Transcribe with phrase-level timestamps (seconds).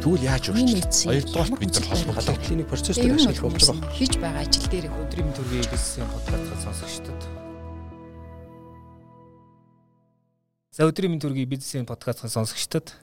[0.00, 3.92] Тэгвэл яаж үргэлж хоёрдугаар бид нар холбогдлоо клиник процесс дээр ашиглах болж байгаа.
[3.92, 7.20] Хийж байгаа ажил дээр өдрийн төргийн бизнесийн подкаст сонсогчдод.
[10.72, 12.96] За өдрийн төргийн бизнесийн подкаст сонсогчдод.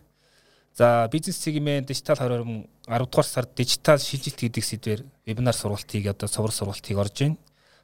[0.73, 6.25] За бизнес сегмент дижитал 20 10 дугаар сард дижитал шилжилт гэдэг сэдвээр вебинар сургалтыг одоо
[6.25, 7.37] цоврух сургалтыг орж байна.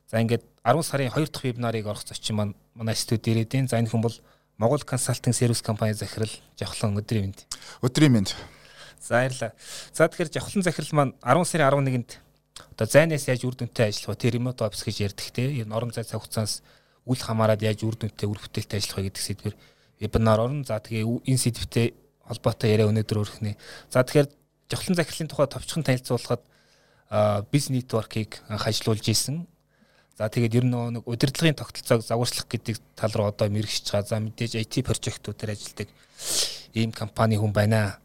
[0.10, 3.70] За ингээд 10 сарын 2 дахь вебинарыг орох зочин маань манай студид ирээд байна.
[3.70, 4.18] За энэ хүн бол
[4.58, 7.46] Монгол консалтинг сервис компани захирал Жавхлан өдрийн мэнд.
[7.86, 8.34] Өдрийн мэнд.
[9.04, 9.52] За баярлалаа.
[9.92, 12.24] За тэгэхээр Жавхлан захирал маань 10 сарын 11-нд
[12.72, 14.32] одоо зайнаас яаж үр дүнтэй ажиллах вэ?
[14.32, 15.52] Remote office гэж ярьдаг те.
[15.60, 16.64] Энэ орон зай цаг хугацаанд
[17.04, 19.56] үл хамааран яаж үр дүнтэй үр бүтээлтэй ажиллах вэ гэдэг сэдвэр
[20.00, 20.64] вебинар орно.
[20.64, 21.94] За тэгээ энэ сэдвтэй
[22.24, 23.58] холбоотой яриа өнөөдөр өргөнэ.
[23.92, 24.32] За тэгэхээр
[24.72, 26.42] Жавхлан захирлын тухай товчхон танилцуулахад
[27.52, 29.46] бизнес нэтворкийг анх ажиллуулж исэн.
[30.18, 34.08] За тэгээд ер нь нэг удирдлагын тогтолцоог загварчлах гэдэг тал руу одоо мэрэгч байгаа.
[34.08, 35.90] За мэдээж IT прожектуудаар ажилладаг
[36.74, 37.98] ийм компани хүн байна.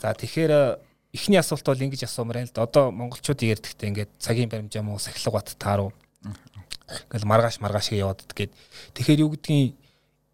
[0.00, 0.78] За тэгэхээр э,
[1.12, 2.64] эхний асуулт бол ингэж асуумаар байна л да.
[2.64, 5.92] Одоо монголчууд ярьдагтай ингээд цагийн баримжаа муу сахилга бат таа руу
[7.10, 8.52] ингээл маргааш маргааш яваад гээд
[8.96, 9.74] тэгэхээр юу гэдгийг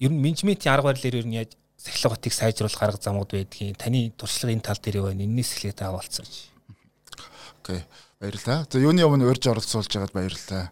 [0.02, 4.10] ер нь менежментийн арга барилаар ер нь яаж сахилга батыг сайжруулах арга замууд байдгийг таны
[4.16, 5.22] туршлага энэ тал дээр байна.
[5.22, 6.50] Энээс эхлээд авалцгааж.
[7.62, 7.82] Окей.
[8.18, 8.66] Баярлалаа.
[8.66, 10.70] За юуны өмнө урьж оролцуулж байгаад баярлалаа.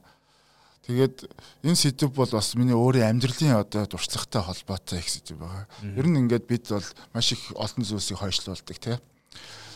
[0.87, 1.27] Тэгээд
[1.67, 5.67] энэ сэдв бол бас миний өөрийн амьдралын одоо туршлагатай холбоотой их сэдв байгаа.
[5.83, 8.97] Ер нь ингээд бид бол маш их олон зүйлсийг хойшлуулдаг тий.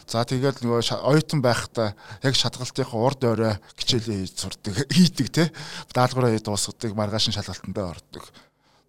[0.06, 5.48] За тэгээд нөгөө оюутан байхдаа яг шатгалтынхаа урд орой хичээлээ хийж сурдаг, хийдэг тий.
[5.90, 8.24] Даалгавраа хийж дуусгадаг, маргааш нь шалгалтандаа ордог.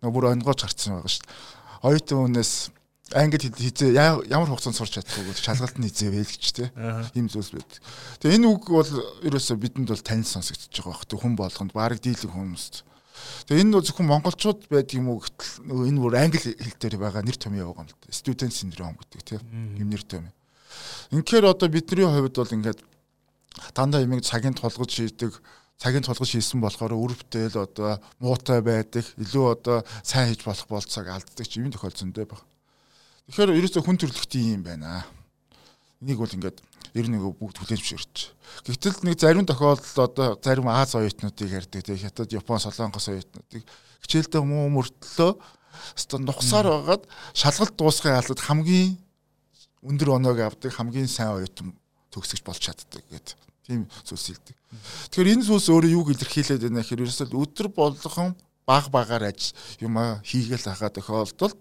[0.06, 1.38] Нөгөө бүр онгооч гарцсан байгаа шүү дээ.
[1.90, 2.54] Оюутан хүнээс
[3.14, 6.66] англи хизээ ямар хугацаанд сурч чадахгүй шалгалт нь хизээвэл гэж те
[7.16, 7.72] ийм зүйлс байд.
[8.24, 8.92] Тэгээ энэ үг бол
[9.28, 11.22] ерөөсөө бидэнд бол танил сонсогдож байгаа бах.
[11.22, 12.84] Хүн болгонд баг дийлэг хүмүүст.
[13.48, 17.22] Тэгээ энэ бол зөвхөн монголчууд байдаг юм уу гэтэл энэ бүр англи хэл дээр байгаа
[17.22, 18.16] нэр томьёо байгаа юм л да.
[18.16, 19.36] Student syndrome гэдэг те
[19.78, 20.34] юм нэр томьёо.
[21.12, 22.80] Инхээр одоо бидний хувьд бол ингээд
[23.76, 25.36] дандаа юмыг цагийн тулгаж шийдэг
[25.82, 31.08] цагийн тулгаж хийсэн болохоор үр бүтээл одоо муутай байдаг илүү одоо сайн хийж болох болцоог
[31.10, 32.51] алддаг ч юм тохиолдсондөө байна.
[33.30, 35.06] Тэгэхээр ерөөсөө хүн төрөлхтийн юм байна.
[36.02, 36.58] Энийг бол ингээд
[36.98, 38.18] ер нь бүгд хүлээж зөвшөөрч.
[38.68, 43.64] Гэвтэл нэг зарим тохиолдолд одоо зарим Аз оюутнуудыг ярьдаг тийм Хятад, Япон, Солонгос оюутнуудыг
[44.04, 45.32] хичээлдээ муу мөртлөө
[45.96, 49.00] өстө нухсаар байгаад шалгалт дуусгын алдад хамгийн
[49.88, 51.72] өндөр оноог авдаг хамгийн сайн оюутан
[52.12, 54.58] төгсөж болж чаддаг гэдэг тийм зүйлс хэлдэг.
[55.16, 58.36] Тэгэхээр энэ зүйлс өөрөө юуг илэрхийлээд байна гэхээр ерөөсөө өдөр болгон
[58.68, 59.96] баг багаар аж юм
[60.28, 61.60] хийгээл хахаа тохиолдолд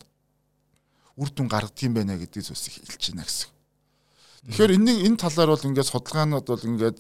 [1.21, 3.49] үр дүн гаргадаг юм байна гэдэг зүйлсийг хэлж байна гэсэн.
[4.49, 6.99] Тэгэхээр энэ энэ талаар бол ингээд судалгаанууд бол ингээд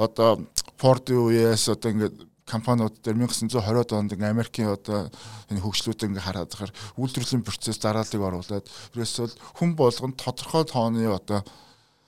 [0.00, 0.40] одоо
[0.80, 2.16] Ford-ийн үеэс одоо ингээд
[2.48, 5.12] компаниуд дээр 1920-ад онд Америкийн одоо
[5.52, 8.64] энэ хөгжлүүд ингээ хараад захаар үйлдвэрлэлийн процесс дарааллыг оруулад
[8.96, 11.44] ерөөсөө хүн болгонд тодорхой тооны одоо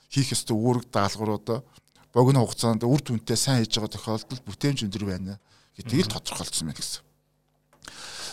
[0.09, 1.61] хийх ёстой үүрэг даалгавруудаа
[2.17, 5.37] богино хугацаанд үр дүнтэй сайн хийж байгаа тохиолдолд бүтээмж өндөр байна
[5.77, 7.05] гэдгийг л тодорхойлсон байна гэсэн.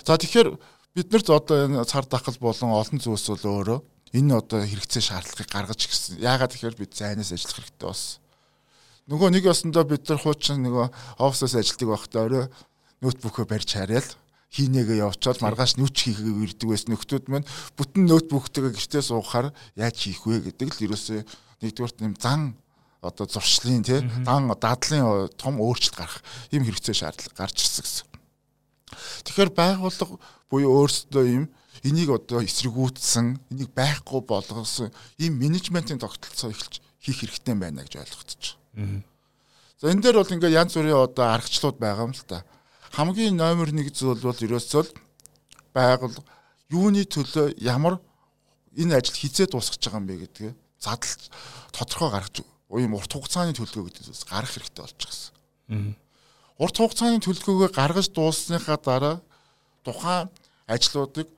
[0.08, 0.50] За тэгэхээр
[0.98, 3.80] биднэрт одоо энэ цар тахал болон олон зүйлс бол өөрөө
[4.18, 6.18] энэ одоо хэрэгцээ шаардлагыг гаргаж ирсэн.
[6.18, 8.18] Яагаад тэгэхээр бид зайнаас ажиллах хэрэгтэй болсон.
[9.06, 10.86] Нөгөө нэг ясандаа бид нар хуучин нөгөө
[11.22, 12.46] офисоос ажилладаг байхдаа өөрөө
[13.06, 14.10] ноутбукөө барьж харяал
[14.58, 17.48] хийнэгээ явуучаад маргааш нүч хийхээ ирдэг байсан нөхдүүд маань
[17.78, 21.20] бүтэн ноутбуктэйгээ гэртээ суухаар яаж хийх вэ гэдэг л ерөөсөө
[21.62, 22.58] нэгдүгээрт нэм зан
[23.06, 28.17] одоо зуршлын тий дан дадлын том өөрчлөлт гарах ийм хэрэгцээ шаардлага гарч ирсэн гэсэн.
[28.90, 30.16] Тэгэхээр байгууллага
[30.50, 31.46] буюу өөрсдөө ийм
[31.84, 38.58] энийг одоо эсэргүүцсэн, энийг байхгүй болгосон ийм менежментийн тогтолцоо эхэлж хийх хэрэгтэй байна гэж ойлгогдож
[38.74, 39.04] байна.
[39.78, 42.48] За энэ дээр бол ингээд янз бүрийн одоо аргачлалууд байгаа юм л та.
[42.96, 44.84] Хамгийн номер 1 зүйл бол ерөөсөө
[45.76, 46.26] байгууллага
[46.74, 48.02] юуны төлөө ямар
[48.74, 51.30] энэ ажил хизээ дуусгаж байгаа юм бэ гэдгээ задал
[51.72, 52.36] тодорхой гаргаж
[52.74, 55.14] ийм урт хугацааны төлөвлөгөө гэдэг зүйлс гаргах хэрэгтэй болж байгаа
[55.70, 55.96] юм.
[56.58, 59.16] Урт хугацааны төлөвлөгөөгөө гаргаж дууссныхаа дараа
[59.86, 60.30] тухайн
[60.66, 61.30] ажлуудыг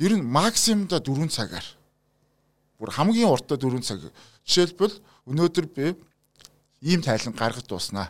[0.00, 1.66] ер нь максимумда 4 цагаар
[2.80, 4.00] бүр хамгийн уртаа 4 цаг.
[4.48, 4.96] Жишээлбэл
[5.28, 5.92] өнөөдөр би
[6.80, 8.08] ийм тайлан гаргаж дууснаа.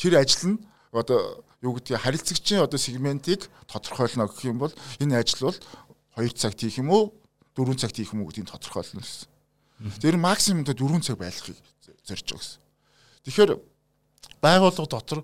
[0.00, 0.58] Тэр ажил нь
[0.92, 5.58] одоо юу гэдгийг харилцагчийн одоо сегментийг тодорхойлно гэх юм бол энэ ажил бол
[6.16, 7.12] 2 цагт хийх юм уу
[7.56, 9.28] 4 цагт хийх юм уу гэдгийг тодорхойлно гэсэн.
[10.00, 11.60] Тэр максимумда 4 цаг байлгахыг
[12.04, 12.60] зорж байгаа гэсэн.
[13.24, 13.50] Тэгэхээр
[14.42, 15.20] байгууллага дотор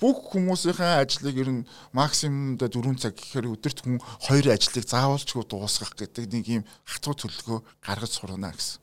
[0.00, 5.94] бүх хүмүүсийн ажлыг ер нь максимумда 4 цаг гэхээр өдөрт хүн 2 ажлыг заавалчгүй дуусгах
[5.94, 8.82] гэдэг нэг юм хатуу төлөвлөгөө гаргаж сурна гэсэн.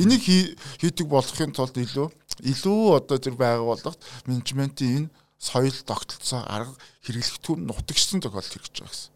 [0.00, 2.08] Энийг хийдэг болохын тулд илүү
[2.52, 6.74] илүү одоо тэр байгууллагт менежментийн энэ соёл тогтолцоо арга
[7.04, 9.12] хэрэглэх түн нутагчсан тохиолдол хэрэгж байгаа гэсэн.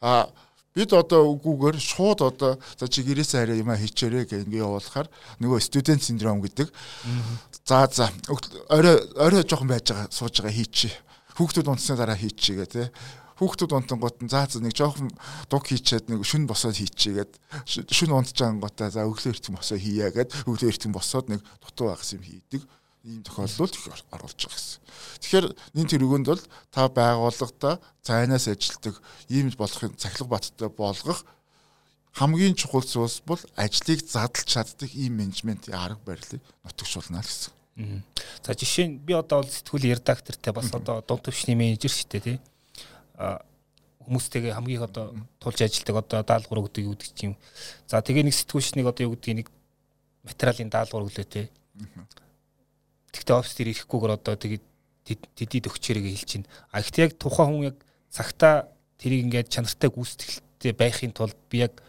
[0.00, 0.32] А
[0.74, 5.08] бид одоо үгүйгээр шууд одоо за чи гэрээсээ хараа юм а хийчээрээ гэх ингээ явуулахаар
[5.42, 6.70] нөгөө студент синдром гэдэг.
[7.66, 8.06] За за
[8.70, 10.94] орой орой жоохон байж байгаа сууж байгаа хийчи.
[11.34, 12.88] Хүүхдүүд унтсны дараа хийчи гэх тээ.
[13.42, 15.10] Хүүхдүүд унтангууд нь за за нэг жоохон
[15.50, 17.34] дуг хийчээд нэг шүн босоод хийчигээд
[17.66, 21.88] шүн унтж байгаа гота за өглөө эртэн босоо хийя гэд өглөө эртэн босоод нэг дутуу
[21.88, 22.68] багс юм хийдэг
[23.04, 23.74] ийм тохиолдолд
[24.12, 24.80] оруулж байгаа гэсэн.
[25.24, 25.46] Тэгэхээр
[25.78, 31.24] энэ тэргүүнд бол та байгууллагата цайнаас ажилтдаг ийм болохын цахилга баттай болгох
[32.12, 37.52] хамгийн чухал зүйлс бол ажлыг задлж чаддаг ийм менежментийн арга барилыг нутагшуулна гэсэн.
[38.42, 42.20] За жишээ нь би одоо бол сэтгүүл редактортай бас одоо дунд төвчний менежер шүү дээ
[42.20, 42.38] тий.
[43.16, 43.40] А
[44.04, 47.36] хүмүүстэйгээ хамгийн одоо тулж ажилладаг одоо даалгавар өгдөг юу гэдэг чинь.
[47.86, 49.48] За тэгээ нэг сэтгүүлчнийг одоо юу гэдгийг нэг
[50.26, 51.46] материалын даалгавар өглөө тий.
[53.12, 54.64] Тэгтээ офис дээр ирэхгүйгээр одоо тэгээд
[55.34, 56.46] тэдид өгчээрээ хэлж чинь.
[56.70, 57.76] А гэхдээ яг тухайн хүн яг
[58.10, 58.70] цагтаа
[59.00, 61.82] тэрийг ингээд чанартай гүйцэтгэлтэй байхын тулд би яг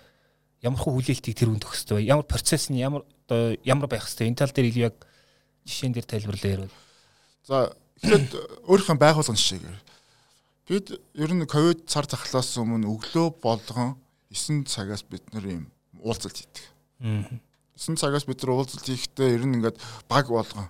[0.62, 2.10] ямар хөө хүлээлтийг тэр хүнд өгөх ёстой вэ?
[2.10, 4.30] Ямар процесс нь ямар одоо ямар байх ёстой?
[4.30, 4.98] Энэ тал дээр илүү яг
[5.66, 6.76] жишээн дээр тайлбарлаа ярил.
[7.46, 8.34] За ихэд
[8.66, 9.80] өөрийнхөө байгууллагын жишээгээр
[10.70, 13.98] бид ер нь ковид цар тахлаас өмнө өглөө болгон
[14.32, 15.64] 9 цагаас бид нар юм
[16.00, 16.66] уулзалт хийдэг.
[17.02, 19.78] 9 цагаас бид нар уулзалт хийхдээ ер нь ингээд
[20.08, 20.70] баг болгон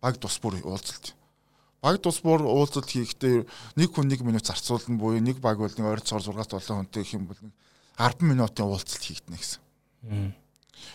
[0.00, 1.14] баг тус бүр уулзалт.
[1.82, 3.44] Баг тус бүр уулзалт хийхдээ
[3.76, 7.30] нэг хүн 1 минут зарцуулна буюу нэг баг бол нэг ойрцоор 6-7 хүнтэй гэх юм
[7.30, 7.40] бол
[7.98, 9.62] 10 минутын уулзалт хийгднэ гэсэн.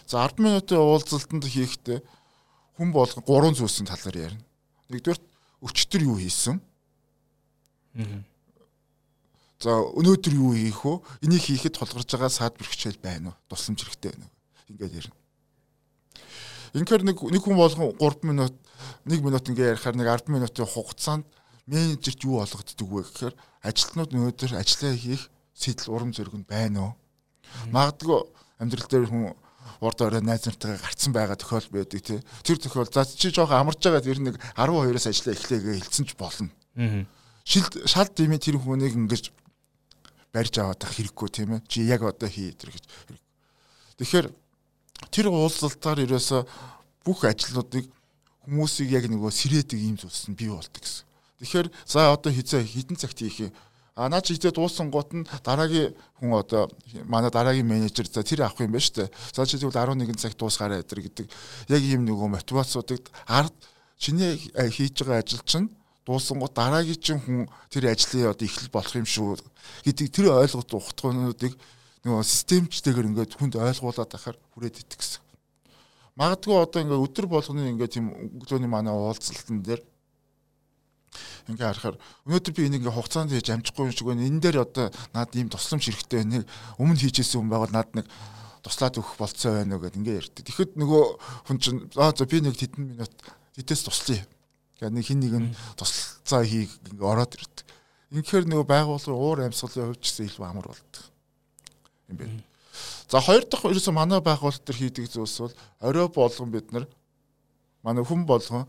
[0.07, 1.99] За 10 минутын уулзалтанд хийхдээ
[2.77, 4.45] хүн болгон гурван зүйлсийн талаар ярина.
[4.89, 5.19] Нэгдүгээр
[5.65, 6.61] өчтөр юу хийсэн?
[9.61, 10.93] За өнөөдөр юу хийх вэ?
[11.21, 13.37] Энийг хийхэд тулгарч байгаа саад бэрхшээл байна уу?
[13.49, 14.33] Тусламж хэрэгтэй байна уу?
[14.73, 15.17] Ингээд ярина.
[16.73, 18.55] Инхээр нэг нэг хүн болгон 3 минут
[19.05, 21.25] 1 минут ингээ ярихаар нэг 10 минутын хугацаанд
[21.67, 26.93] менежерт юу олгогддог вэ гэхээр ажилтнууд өнөөдөр ажиллаа хийх сэтэл урам зориг нь байна уу?
[27.71, 28.19] Магадгүй
[28.59, 29.35] амьдрал дээр хүн
[29.81, 32.19] урд орой найз нартайгаа гарцсан байгаа тохиол байдаг тий.
[32.43, 36.49] Тэр тохиол за чи жоохон амарч байгаа тэр нэг 12-оос ажиллаа эхлэегээ хэлсэн ч болно.
[37.45, 39.33] Шил шал димээ тэр хүнийг ингэж
[40.33, 41.65] барьж аваад хэрэггүй тийм ээ.
[41.67, 42.85] Чи яг одоо хий тэр гэж.
[43.97, 44.27] Тэгэхээр
[45.09, 46.45] тэр уулзалтаар ерөөсө
[47.05, 47.89] бүх ажлуудыг
[48.45, 51.05] хүмүүсийг яг нөгөө сэрээдэг ийм зүйлс нь бий болдог гэсэн.
[51.41, 53.53] Тэгэхээр за одоо хизээ хідэн цагт хийх юм.
[53.95, 56.69] А наа чи хизээ дуусан гут нь дараагийн хүн одоо
[57.05, 59.09] манай дараагийн менежер за тэр авах юм байна шүү дээ.
[59.33, 61.27] За чи тэгвэл 11 цагт дуусгаарай гэдэг гэдэг
[61.69, 63.53] яг ийм нөгөө мотивацуудыг ард
[64.01, 65.69] чиний хийж байгаа ажил чинь
[66.05, 69.37] дуусан гут дараагийн чинь хүн тэр ажлын одоо эхлэл болох юм шүү
[69.85, 71.53] гэдэг тэр ойлголт ухтгуунуудыг
[72.01, 75.20] нөгөө системчтэйгээр ингээд хүнд ойлгуулад ахаар хүрээд идэх гэсэн.
[76.21, 79.81] Магадгүй одоо ингээд өдөр болгоны ингээд тийм өглөөний манай уулзалтан дээр
[81.49, 81.97] ингээ харахаар
[82.29, 84.29] өнөөдөр би энийг ингээ хугацаанд хийж амжихгүй юм шиг байна.
[84.29, 86.45] Энэ дээр одоо над ийм тусламж хэрэгтэй нэг
[86.77, 88.05] өмнө хийжсэн хүн байгаад над нэг
[88.61, 90.45] туслаад өгөх болцоо байна уу гэд ингээ ярьдаг.
[90.45, 91.03] Тэгэхэд нөгөө
[91.49, 93.13] хүн чинь аа за би нэг хэдэн минут
[93.57, 94.21] тэтэс туслая.
[94.77, 97.65] Гэхдээ нэг хин нэг нь туслалцаа хийх ингээ ороод ирдэг.
[98.13, 101.03] Инхээр нөгөө байгууллагын уур амьсгалын хувьд ч гэсэн илүү амар болдог
[102.13, 102.50] юм байна.
[103.11, 106.87] За хоёр дахь ерөөсөө манай байгууллага төр хийдэг зүйлс бол орой болгон бид нар
[107.83, 108.63] манай хүн болгон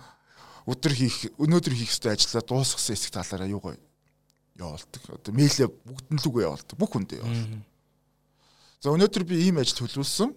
[0.66, 3.78] өдөр хийх өнөөдөр хийх ёстой ажлаа дуусгасан хэсэг талаараа юугаа
[4.58, 5.02] явуулдаг.
[5.14, 6.74] Одоо мэйлээ бүгдэн лүгөө явуулдаг.
[6.74, 7.62] Бүх хүндээ явуулдаг.
[8.82, 10.34] За өнөөдөр би ийм ажил төлөвлөсөн.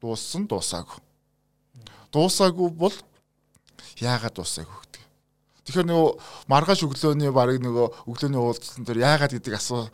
[0.00, 1.00] Дууссан, дуусаагүй.
[2.08, 2.96] Дуусаагүй бол
[4.00, 5.04] яагаад дуусаагүй гэдэг.
[5.68, 6.10] Тэгэхээр нөгөө
[6.48, 9.92] маргааш өглөөний барыг нөгөө өглөөний уулзсан дээр яагаад гэдэг асуу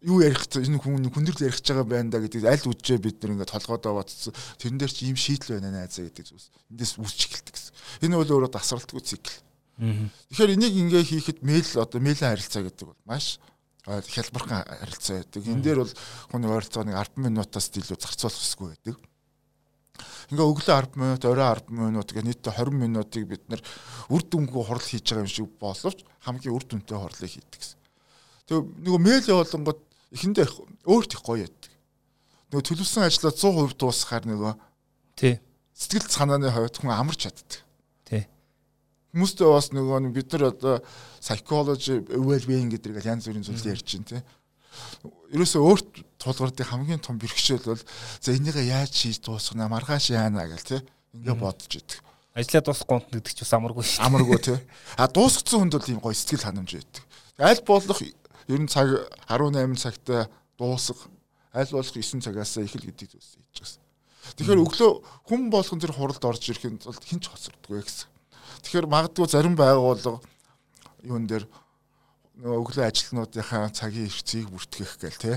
[0.00, 3.52] юу ярих энэ хүн хүндрэл ярих байгаа байна да гэдэг аль үжээ бид нар ингээд
[3.52, 4.32] толгойдоо бодсон.
[4.56, 6.48] Тэрэн дээр чи ийм шийдэл байна наазаа гэдэг зүйлс.
[6.72, 7.72] Эндээс үүсч эхэлдэг гэсэн.
[8.08, 9.36] Энэ бол өөрөө тасралтгүй цикл.
[9.80, 13.40] Тэгэхээр энийг ингээ хийхэд мэйл одоо мэйлэн харилцаа гэдэг бол маш
[13.84, 15.42] хялбархан харилцаа байдаг.
[15.44, 15.94] Энэ дээр бол
[16.32, 18.96] хүний ойролцоо нэг 10 минутаас илүү зарцуулах хэсгүй байдаг.
[20.32, 23.60] Ингээ өглөө 10 минут, орой 10 минут гэх нийтдээ 20 минутыг бид нар
[24.08, 27.80] үр дүнгүй хурал хийж байгаа юм шиг боловч хамгийн үр дүнтэй хурлыг хийдэг гэсэн.
[28.46, 29.80] Тэгээ нөгөө мэйл явуулангууд
[30.14, 30.46] эхэндээ
[30.86, 31.72] өөрт их гоё яддаг.
[32.50, 34.52] Нөгөө төлөвсөн ажлаа 100% дуусгахаар нөгөө
[35.14, 35.38] тий
[35.80, 37.64] сэтгэл санааны хувьд хүн амарч чаддаг.
[38.04, 38.26] Тий.
[39.16, 40.74] Хүмүүстэй бас нөгөө бид нар одоо
[41.22, 44.22] psychology well-being гэдэг янз бүрийн зүйл ярьж байна тий.
[45.32, 45.88] Ерөөсөө өөрт
[46.20, 47.82] тулгардыг хамгийн том бэрхшээл бол
[48.20, 50.80] за энийгээ яаж хийж дуусгана маргааш яана гэл тий.
[51.16, 52.04] Ингээ бодож идэг.
[52.36, 54.04] Ажлаа дуусгах гонт гэдэг ч бас амаргүй шүү.
[54.04, 54.58] Амаргүй тий.
[55.00, 57.02] А дуусгацсан хүнд бол ийм гоё сэтгэл ханамж байдаг.
[57.40, 57.98] Аль болох
[58.50, 58.88] ер нь цаг
[59.30, 60.28] 18 цагта
[60.58, 61.08] дуусах
[61.54, 63.90] аль болох 9 цагаас эхэл гэдэг зүйлс хийж байгаа.
[64.36, 64.90] Тэгэхээр өглөө
[65.26, 68.08] хүн болгон тэр хуралд орж ирэхэд бол хинч хоцордгүй гэсэн.
[68.62, 70.20] Тэгэхээр магадгүй зарим байгууллага
[71.02, 71.48] юун дээр
[72.44, 75.32] өглөө ажилтнуудынхаа цагийн эрхцгийг бүртгэх гэл те.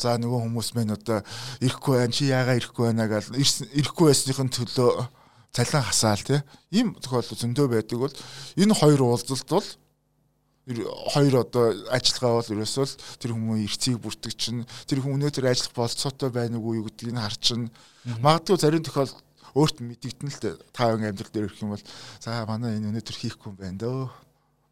[0.00, 1.20] За нөгөө хүмүүс мэн одоо
[1.60, 5.08] ирэхгүй байна чи яагаа ирэхгүй байна гэл ирэхгүй байсныхын төлөө
[5.52, 6.42] цалин хасаал те.
[6.72, 8.14] Ийм тохиолдол зөндөө байдаг бол
[8.56, 9.68] энэ хоёр уулзалт бол
[10.78, 12.86] хоёр одоо ажиллагаа бол ерөөсөө
[13.18, 17.40] тэр хүмүүс эрцгийг бүртгэж чинь тэр хүн өнөөдөр ажиллах болцоотой байна уу гэдгийг нь харж
[17.42, 17.66] чинь
[18.22, 19.26] магадгүй зарим тохиолдолд
[19.58, 20.38] өөрт мэдэгдэн л
[20.70, 21.84] та хүн амьдрал дээр ирэх юм бол
[22.22, 23.98] за манай энэ өнөөдөр хийхгүй юм байна дөө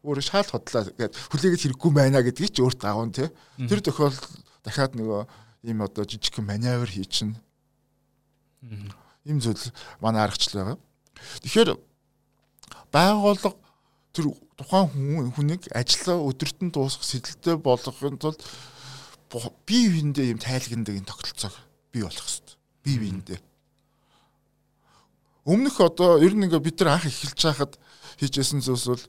[0.07, 3.27] өөрөө шаал хотлаа гэд хүлээгээд хэрэггүй байна гэдгийг ч өөрт агуун те
[3.59, 4.23] тэр тохиолдолд
[4.63, 5.21] дахиад нөгөө
[5.67, 7.35] ийм одоо жижиг маневр хий чинь
[9.27, 9.59] ийм зүйл
[9.99, 10.79] манай аргачлал байгаа.
[11.43, 11.75] Тэгэхээр
[12.91, 13.59] байгууллага
[14.15, 18.43] тэр тухайн хүнийг ажиллаа өдөрт нь дуусгах сэтэлтэй болгохын тулд
[19.63, 21.55] бие биендээ юм тайлгнадаг энэ тогтолцоог
[21.95, 22.55] бий болох хэрэгтэй.
[22.83, 23.39] Бие биендээ.
[25.47, 27.79] Өмнөх одоо ер нь ингээ бид нар анх эхэлж байхад
[28.19, 29.03] хийжсэн зүйлс бол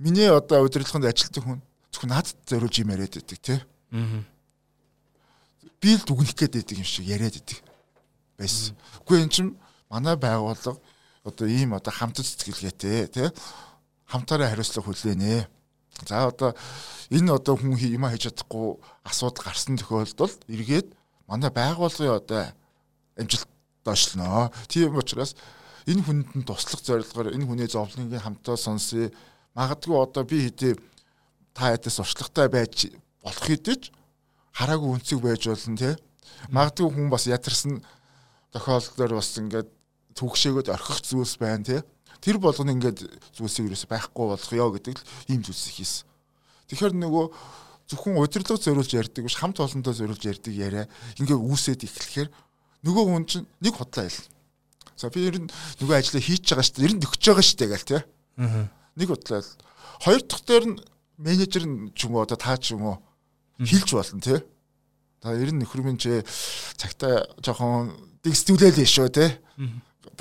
[0.00, 1.60] миний одоо удирдлаганд ажилтдаг хүн
[1.92, 3.60] зөвхөн надад зориулж юм яриад байдаг тий.
[3.92, 4.24] Аа.
[5.84, 7.60] Би л дүгнэх гээд байдаг юм шиг яриад байдаг
[8.40, 8.72] байсан.
[9.04, 9.52] Үгүй эн чинь
[9.92, 10.80] манай байгууллага
[11.28, 13.28] одоо ийм одоо хамт сэтгэлгээтэй тий
[14.08, 15.46] хамтаараа хариуцлага хүлээнэ.
[16.08, 16.56] За одоо
[17.12, 20.88] энэ одоо хүн юм хийж чадахгүй асуудал гарсан тохиолдолд эргээд
[21.28, 22.42] манай байгууллагын одоо
[23.20, 23.48] амжилт
[23.84, 24.50] доошлно.
[24.68, 25.36] Тийм учраас
[25.86, 29.12] энэ хүнд нь туслах зорилгоор энэ хүний зовлонгийн хамтаа сонсъё.
[29.54, 30.76] Магадгүй одоо би хэдий
[31.52, 32.92] та ядас уршлагтай байж
[33.24, 33.92] болох хэдиж
[34.54, 35.90] хараагүй үнцэг байж болно те.
[36.48, 37.82] Магадгүй хүн бас ятарсан
[38.52, 39.68] тохиолдолд бас ингээд
[40.14, 41.76] түгшээгөөд орхих зүйлс байна те.
[42.20, 43.06] Тэр болгоно ингээд
[43.36, 46.06] зүйлсийг ерөөсөй байхгүй болох ёо гэдэг л ийм зүйлс хийсэн.
[46.72, 47.24] Тэгэхээр нөгөө
[47.88, 50.84] зөвхөн удирдлага зориулж ярьдаг биш хамт олонтой зориулж ярьдаг яриа
[51.16, 52.28] ингээд үүсээд эхлэхээр
[52.84, 54.36] нөгөө хүн чинь нэг худлаа ялна
[54.98, 55.46] За би ер нь
[55.78, 56.86] нөгөө ажлаа хийж байгаа шүү дээ.
[56.90, 58.02] Ер нь төгсөж байгаа шүү дээ гэл тий.
[58.42, 58.66] Аа.
[58.98, 59.42] Нэг бодлоо.
[60.02, 60.78] Хоёр дахь дээр нь
[61.22, 62.96] менежер нь ч юм уу одоо таа ч юм уу
[63.62, 64.42] хилж болно тий.
[65.22, 66.26] Та ер нь нөхөр минь ч
[66.74, 67.94] цагтаа жоохон
[68.26, 69.30] дэгсдүүлээл шүү тий.
[69.54, 69.70] Бус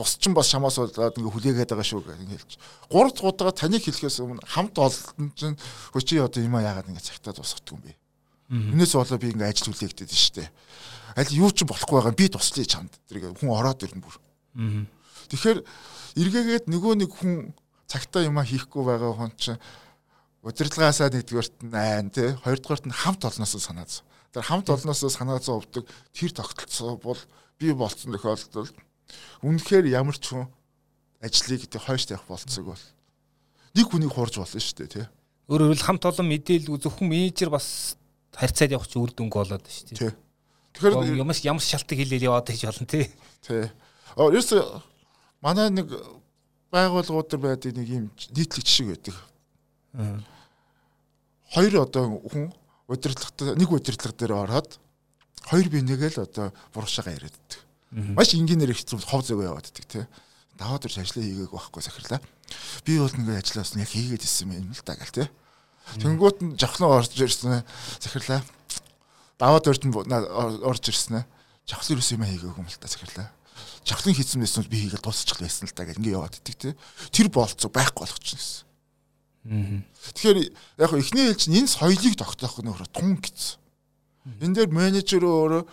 [0.06, 2.54] ч бас шамаас болоод ингээ хүлээгээд байгаа шүү гэх ингээ хэлж.
[2.94, 5.58] Гурав дахь удаа таныг хэлэхээс өмнө хамт олон чинь
[5.96, 7.98] хөчи одоо юм яагаад ингээ цагтаа дуусгах юм бэ?
[8.78, 10.50] Энээс болоо би ингээ ажил хүлээгдэв шүү дээ.
[11.18, 12.94] Аль юу ч болохгүй байгаа би туслая чамд.
[13.10, 14.16] Тэр хүн ороод ирнэ бүр.
[15.34, 15.60] Тэгэхээр
[16.16, 17.58] эргээгээд нөгөө нэг хүн
[17.90, 19.60] цагтаа юма хийхгүй байгаа хүн чинь
[20.46, 24.06] удирдлагаасаа нэгдүгээрт нь айн тий хоёрдугаарт нь хамт олноосоо санаа зов.
[24.32, 27.20] Тэр хамт олноосоо санаа зовдөг тэр тогтолцоо бол
[27.60, 28.76] би болцсон тохиолдолд
[29.44, 30.48] үнэхээр ямар ч хүн
[31.22, 32.84] ажлыг тий хойш тавих болцсог бол
[33.76, 35.06] нэг хүнийг хурж болно шүү дээ тий.
[35.48, 37.98] Өөрөөр хэлбэл хамт олон мэдээлэл зөвхөн менежер бас
[38.36, 39.98] харьцаад явах чи үр дүнг болоод шүү дээ.
[39.98, 40.14] Тий.
[40.78, 43.06] Тэгэхээр ямар ямар шалтгаан хэлээл яваад байж болно тий.
[43.42, 43.66] Тий.
[44.18, 44.52] Ерөөс
[45.42, 45.90] манай нэг
[46.74, 49.16] байгууллагууд төр байдаг нэг юм нийтлэг шиг байдаг.
[51.54, 52.52] Хоёр одоо хүн
[52.92, 54.80] удирдлагатай нэг удирдлага дээр ороод
[55.48, 57.67] хоёр би нэгээл одоо буруушаага яриад байдаг.
[57.92, 60.06] Маш энгийнээр их зүйл хов зөөгөө яваад байдаг тий.
[60.58, 62.20] Даваад ирж ажиллаа хийгээг байхгүй захирлаа.
[62.84, 65.28] Би бол нэг ажиллаас нь яг хийгээд исэн юм л да гэл тий.
[66.02, 67.64] Тэнгүүт нь жохноо орж ирсэн
[68.02, 68.44] захирлаа.
[69.40, 71.24] Даваад ирж орж ирсэн.
[71.64, 73.32] Жохлын юус юм хийгээг юм л та захирлаа
[73.88, 76.76] жавхлан хийсэн байсан бол би хийгээл дуусчих байсан л та гэх ингээ яваад идэг те.
[77.12, 78.68] Тэр болцоо байхгүй болгочихсон.
[79.48, 83.56] Тэгэхээр яг эхний хэл чинь энэ соёлыг тогтоох нөхөр тун гэсэн.
[84.44, 85.64] Энэ дээр менежер өөрөө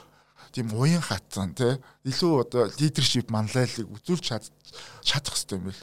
[0.55, 4.23] тийм уян хатсан те илүү одоо лидершип манлайлалыг үзүүлж
[5.03, 5.83] чадах хэрэгтэй юм бэл.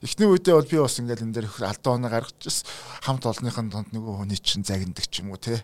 [0.00, 2.64] Эхний үедээ бол би бас ингээл энэ дээр алдаа оноо гаргачихсан
[3.04, 5.60] хамт олонныхын донд нөгөө хүний чинь загиндаг ч юм уу те.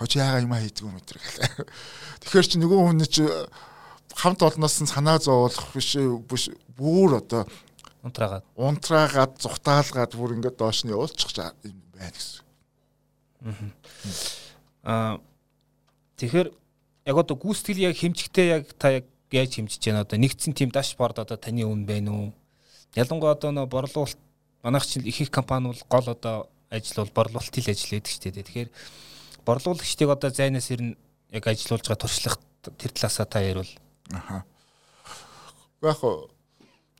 [0.00, 1.68] Хож яага юм хийдэг юм өтер гэл.
[2.26, 3.22] Тэгэхээр чи нөгөө хүний чи
[4.16, 5.94] хамт олноос нь санаа зовоолох биш
[6.26, 7.46] биш бүр одоо
[8.02, 12.42] унтраагаад унтраагаад зүхтаалгаад бүр ингээд доош нь явуулчих юм байна гэсэн.
[14.82, 15.20] Аа
[16.18, 16.48] тэгэхээр
[17.06, 21.18] яг одоо гүйцэтгэл яг хэмжигтэй яг та яг яаж хэмжиж байна одоо нэгдсэн тим дашборд
[21.18, 22.28] одоо таны үн байна уу?
[22.94, 24.18] Ялангуяа одоо нөө борлуулалт
[24.62, 28.34] манайх чинь их их компани бол гол одоо ажил бол борлуулалтын ажил гэдэг ч тийм.
[28.36, 28.70] Тэгэхээр
[29.44, 30.96] борлуулагчдыг одоо зайнаас ирнэ
[31.32, 32.38] яг ажиллуулж байгаа туршлага
[32.78, 33.68] тэр талаасаа та ярил
[34.12, 34.44] Аха.
[35.82, 35.98] Яг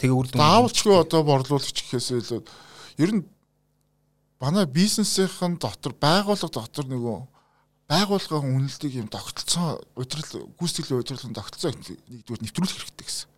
[0.00, 2.40] тэгээ үр дүн заавалчгүй одоо борлуулагч гэхээс илүү
[2.98, 3.22] ер нь
[4.42, 7.18] манай бизнесийн дотор байгууллага дотор нөгөө
[7.92, 13.28] байгууллагын үнэлдэг юм тогтолцоо удирдал гүйцэтгэлийн удирдлагын тогтолцоо нэгдүгээр нэвтрүүлэх хэрэгтэй гэсэн.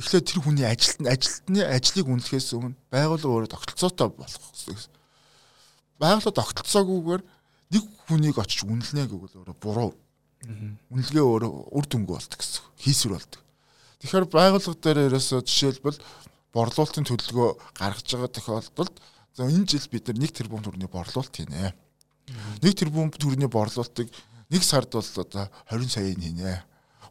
[0.00, 4.92] Эхлээд тэр хүний ажилт ажилтны ажлыг үнэлэхээс өмнө байгууллага өөрөө тогтолцоотой болох гэсэн.
[6.00, 7.22] Байгууллага тогтолцоогүйгээр
[7.76, 9.92] нэг хүнийг очиж үнэлнэ гэвэл өөрөө буруу
[10.90, 12.66] Үнэлгээ өөрөө үр дүнгүй болт гэсэн.
[12.82, 13.38] Хийсвэр болт.
[14.02, 16.02] Тэгэхээр байгууллага дээр ерөөсөө жишээлбэл
[16.50, 18.96] борлуулалтын төлөлгөө гаргаж байгаа тохиолдолд
[19.32, 21.72] За энэ жил бид 1 тэрбум төгрөгийн борлуулалт хийнэ.
[22.62, 24.08] 1 тэрбум төгрөгийн борлуулалтыг
[24.50, 26.62] нэг сард бол одоо 20 саяын хийнэ.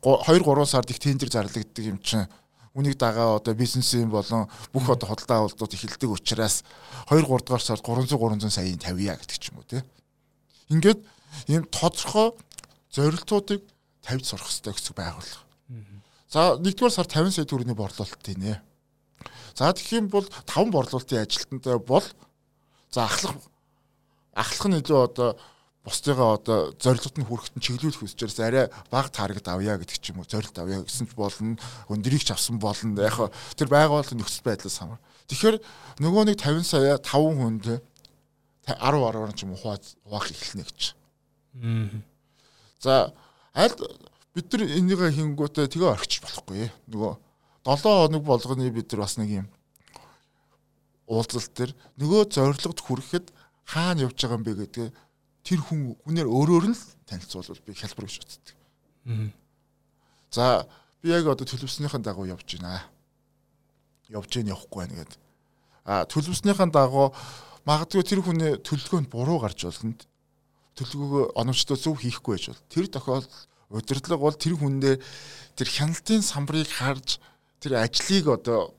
[0.04, 2.30] 2 3 сард их тендер зарлагддаг юм чинь
[2.74, 6.64] үнийг дагаа одоо бизнесийн болон бүх одоо худалдаа авалтууд эхэлдэг учраас
[7.10, 9.84] 2 3 дугаар сард 300 300 саяын тавья гэдэг ч юм уу тий.
[10.72, 11.04] Ингээд
[11.52, 12.32] ийм тодорхой
[12.96, 13.62] зорилтуудыг
[14.02, 15.44] тавьж сурах хэрэгтэй гэсэн байгууллага.
[16.32, 18.62] За 1-р сар 50 сая төгрөгийн борлуулалтийнэ.
[19.56, 22.06] За тэгэх юм бол 5 борлуулалтын ажилтнтай бол
[22.88, 23.36] за ахлах
[24.34, 25.30] ахлах нь илүү одоо
[25.84, 30.22] бусдыгаа одоо зорилгот нь хүрэхэд нь чиглүүлэх хүсчээрс арай бага таргет авъя гэдэг ч юм
[30.22, 31.58] уу зорилт авъя гэсэн ч болно
[31.90, 33.02] өндөрийг ч авсан болно.
[33.02, 35.02] Яг тэр байгууллагын нөхцөл байдлаас хамаар.
[35.26, 35.58] Тэгэхээр
[36.06, 37.66] нөгөө нэг 50 сая 5 хүнд
[38.70, 39.62] 10 10 ч юм уу
[40.06, 40.82] хуваах эхэлнэ гэж.
[42.78, 43.14] За
[43.58, 43.76] аль
[44.38, 46.70] бид нар энийг хингүүтээ тэгээ орчих болохгүй.
[46.94, 47.18] Нөгөө
[47.66, 49.48] 7 хоног болгоны бид нар бас нэг юм
[51.12, 53.26] уулзалт төр нөгөө зорилгод хүрэхэд
[53.66, 54.88] хаана явж байгаа юм бэ гэдэг
[55.44, 58.56] тэр хүн хүнээр өөрөөр нь л танилцуулбал би хялбар гэж боддог.
[60.32, 60.68] За
[61.02, 62.86] би яг одоо төлөвснийхэн дагуу явж байна.
[64.10, 65.20] Явж гэн явахгүй байна гэдэг.
[65.86, 67.14] А төлөвснийхэн дагуу
[67.66, 69.98] магадгүй тэр хүний төлөвлөгөөнд буруу гарч болно.
[70.78, 73.34] Төлөвлөгөөгөө оновчтой зөв хийхгүй байж бол тэр тохиолдолд
[73.72, 75.00] удирдлага бол тэр хүн дээр
[75.56, 77.20] тэр хяналтын самбарыг харж
[77.60, 78.76] тэр ажлыг одоо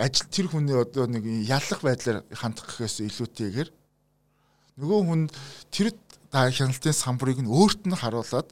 [0.00, 3.68] ажил тэр хүний одоо нэг яллах байдлаар хандах гэхээс илүүтэйгээр
[4.80, 5.22] Нөгөө хүн
[5.68, 5.92] тэр
[6.32, 8.48] хяналтын самбарыг нь өөрт нь харуулад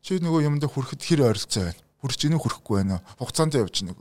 [0.00, 1.82] чи нөгөө юмд хүрэхэд хэр ойролцоо байна.
[2.00, 3.04] Хүрч ийнө хүрэхгүй байна.
[3.20, 3.92] Хугацаанд явж ийнө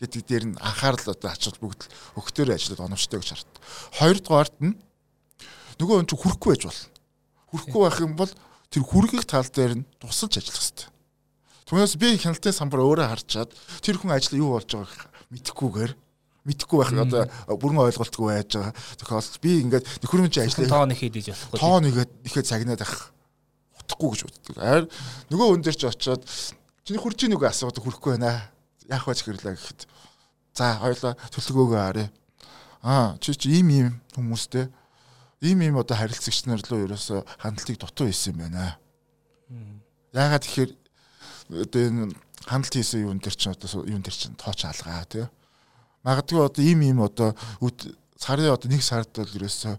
[0.00, 3.52] гэдэг дээр нь анхаарал одоо ач холбогдол өгтөр ажиллаад оновчтой гэж харт.
[3.98, 4.78] Хоёрдугаарт нь
[5.76, 6.88] нөгөө хүн чи хүрэхгүй байж болно.
[7.52, 8.32] Хүрэхгүй байх юм бол
[8.72, 10.88] тэр хүргэх тал дээр нь тусалж ажиллах хэрэгтэй.
[11.68, 13.50] Түүнээс би хяналтын самбар өөрөө харчаад
[13.84, 15.92] тэр хүн ажил юу болж байгааг мэдэхгүйгээр
[16.48, 17.22] мэдхгүй байх одоо
[17.60, 18.72] бүрэн ойлголтгүй байж байгаа.
[18.96, 20.72] Тохиолдол би ингээд нөхөрмөж ажиллаа.
[20.72, 21.60] Тоо нэхэд ийж болохгүй.
[21.60, 23.12] Тоо нэгээд нэхэд цагнаад байх.
[23.84, 24.56] Утахгүй гэж боддог.
[24.56, 24.84] Аяр
[25.28, 26.24] нөгөө хүн дээр ч очиод
[26.88, 28.48] чиний хурж ийн үгүй асуудаг хүрхгүй байна.
[28.88, 29.80] Яах вэ гэхэрлээ гэхэд
[30.56, 32.08] за хоёлаа төлөвлөгөөгөө харъя.
[32.80, 34.72] Аа чи чи ийм ийм хүмүүстэй
[35.44, 38.80] ийм ийм одоо харилцагч нар руу ерөөсө хандлтыг дутуу хийсэн юм байна.
[40.16, 40.72] Яагаад тэгэхээр
[41.68, 42.16] одоо энэ
[42.48, 45.28] хандлт хийсэн юун дээр чинь одоо юун дээр чинь тооч алгаа тий
[46.08, 47.36] магадгүй одоо ийм ийм одоо
[48.18, 49.74] сарын одоо нэг сард бол ерөөсөө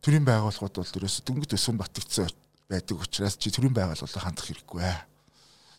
[0.00, 2.30] төрийн байгууллагууд бол ерөөсөө дөнгөж өсвөн батгдсан
[2.70, 5.00] байдаг учраас чи төрийн байгууллага хандах хэрэггүй ээ.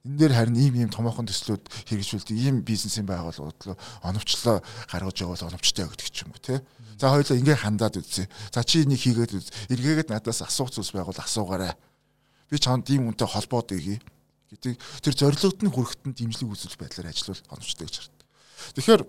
[0.06, 5.48] Энэ дээр харин ийм ийм томоохон төслүүд хэрэгжүүлдэг ийм бизнесийн байгууллагууд л оновчлоо гаргаж явал
[5.48, 6.60] оновчтой гэдэг ч юм уу тий.
[7.00, 8.30] За хоёулаа ингээ хандаад үзье.
[8.54, 9.52] За чи энийг хийгээд үз.
[9.70, 11.74] Эргээгээд надаас асуух зүйлс байгуул асуугаарай.
[12.50, 14.00] Би чанд ийм үнтэй холбоод өгье
[14.52, 18.28] гэдэг тэр зорилгод нь хүрэхэд нь дэмжлэг үзүүлэх байдлаар ажиллавал оновчтой гэж хардаг.
[18.76, 19.02] Тэгэхээр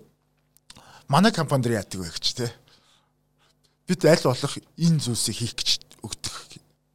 [1.07, 2.47] манай компани дээр яадаг вэ гэж те.
[3.87, 5.69] Бид аль болох энэ зүйлсийг хийх гэж
[6.03, 6.35] өгдөг.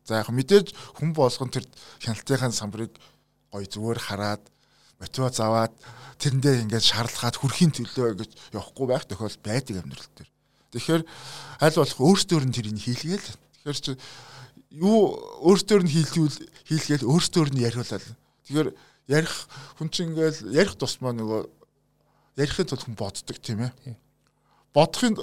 [0.04, 1.64] За яг мэдээж хүн болгон тэр
[2.04, 2.92] хяналтынхаа самбарыг
[3.48, 4.44] гоё зүгээр хараад
[5.00, 5.72] мотивац аваад
[6.20, 10.30] тэрэндээ ингээд шаардлагаад хүрхийн төлөө гэж явахгүй байх тохиол байдаг амьдрал дээр.
[10.76, 11.02] Тэгэхээр
[11.64, 13.28] аль болох өөрсдөр нь тэрийг хийлгээл.
[13.64, 13.92] Тэгэхээр чи
[14.74, 15.14] юу
[15.46, 18.04] өөрсдөр нь хийлгүүл хийлгээл өөрсдөр нь яриулаад.
[18.44, 18.68] Тэгэхээр
[19.08, 19.34] ярих
[19.78, 21.40] хүн чинь ингээл ярих тусмаа нөгөө
[22.40, 23.96] ярихын тулд хүн боддог тийм ээ
[24.74, 25.14] бодохын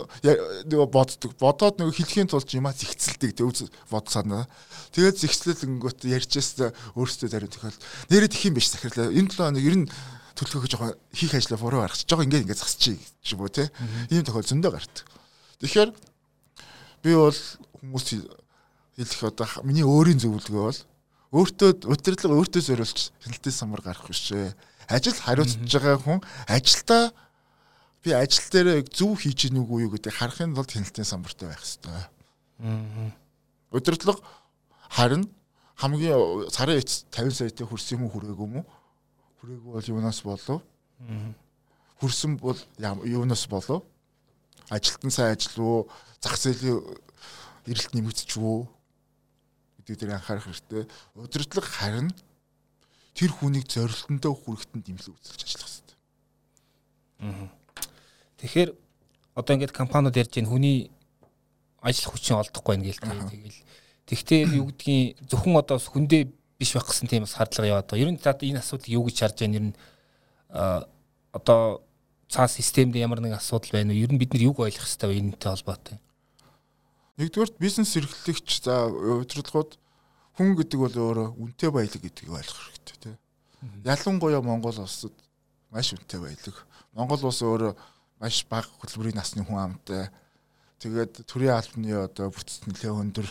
[0.71, 1.35] нөгөө боддог.
[1.35, 4.47] Бодоод нөгөө хэлхийн тулд юмаа зихцэлдэг төв бод санаа.
[4.95, 7.75] Тэгээд зихцлэл өнгөт ярьжээс өөрсдөө даруй тохиол
[8.07, 9.11] нэрээ тэх юм биш захирлаа.
[9.11, 9.91] Энэ 7 хоног ер нь
[10.39, 12.07] төлөвлөгөө жоохон хийх ажлаа буруу гаргачих.
[12.07, 13.67] Жоохон ингээд ингээд засчих ч юм уу те.
[14.07, 15.05] Ийм тохиол зөндөө гардаг.
[15.59, 15.91] Тэгэхээр
[17.03, 17.35] би бол
[17.83, 20.79] хүмүүс хэлэх одоо миний өөрийн зөвлөгөө бол
[21.31, 24.51] өөртөө удирдлага өөртөө зориулж хяналтын самбар гарах биш ээ.
[24.91, 26.19] Ажил хариуцж байгаа хүн
[26.51, 27.15] ажилдаа
[28.03, 32.03] би ажил дээр зөв хийж ийн үгүй юу гэдэг харахын тулд хяналтын самбартай байх хэрэгтэй.
[32.67, 33.15] Аа.
[33.71, 34.19] Удирдлага
[34.91, 35.23] харин
[35.79, 38.65] хамгийн сарын 50 саятай хүрсэн юм уу хүрээгүй юм уу?
[39.39, 40.59] Хүрээгүй бол юунаас болов?
[41.07, 41.31] Аа.
[42.03, 42.59] Хүрсэн бол
[43.07, 43.87] юунаас болов?
[44.67, 45.79] Ажилтан сайн ажил уу?
[46.19, 46.83] Зах зээлийн
[47.71, 48.67] эрэлт нэмэгдэж үү?
[49.81, 50.85] Гэдэг дээр анхаарах хэрэгтэй.
[51.17, 52.09] Удирдлага харин
[53.17, 55.97] тэр хүнийг зорилтондоо хүрэхэд нь дэмжлэг үзүүлж ажиллах хэрэгтэй.
[57.21, 57.61] Аа
[58.41, 58.73] Тэгэхээр
[59.37, 60.89] одоо ингээд компаниуд ярьж байна хүний
[61.77, 63.61] ажил хүчин олдохгүй байна гээл тэгэл.
[64.09, 68.01] Тэгвэл юу гэдгийг зөвхөн одоо хүндээ биш байх гэсэн тийм бас хардлага яваад байгаа.
[68.01, 69.57] Ер нь за энэ асуудал юу гэж харж байна?
[69.61, 69.75] Ер нь
[71.37, 71.85] одоо
[72.33, 74.01] цаас системд ямар нэг асуудал байна уу?
[74.01, 75.97] Ер нь бид нар юг ойлгох хэрэгтэй вэ энэтэй холбоотой?
[77.19, 79.75] Нэгдүгээр бизнес эрхлэгч за удирдлагууд
[80.37, 83.17] хүн гэдэг бол өөрөө үнэтэй баялаг гэдгийг ойлгох хэрэгтэй тийм.
[83.83, 85.15] Ялангуяа Монгол улсад
[85.71, 86.55] маш үнэтэй баялаг.
[86.95, 87.75] Монгол улс өөрөө
[88.23, 90.07] маш бага хөтөлбөрийн насны хүн амтай.
[90.79, 93.27] Тэгээд төрийн албаны одоо бүтц нэлээ өндөр.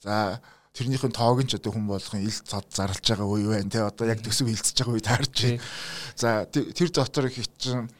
[0.00, 0.40] За
[0.72, 4.06] тэрнийхэн тоог нь ч одоо хүн болгон ил цод зарлж байгаа үе байна те одоо
[4.10, 5.62] яг төсөв хилцэж байгаа үед харж байна.
[6.18, 7.90] За тэр дотор их чинь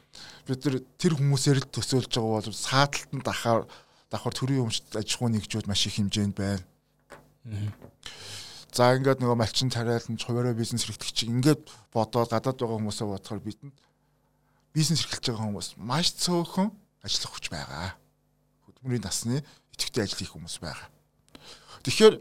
[0.46, 3.62] бид нар тэр хүмүүсээр л төсөөлж байгаа бол сааталтанд дахаар
[4.14, 6.62] давхар төрийн өмчт аж ахуй нэгжүүд маш их хэмжээнд байна.
[8.70, 13.74] За ингээд нөгөө малчин тариалан хуваараа бизнес эрхлэгч ингээд бодоод гадаад байгаа хүмүүсээ бодохоор бидэнд
[14.74, 16.70] бизнес эрхэлж байгаа хүмүүс маш цөөхөн
[17.02, 17.94] ажиллах хүч байгаа.
[18.66, 19.42] Хөдөлмөрийн насны
[19.74, 20.90] идэвхтэй ажил хийх хүмүүс байгаа.
[21.86, 22.14] Тэгэхээр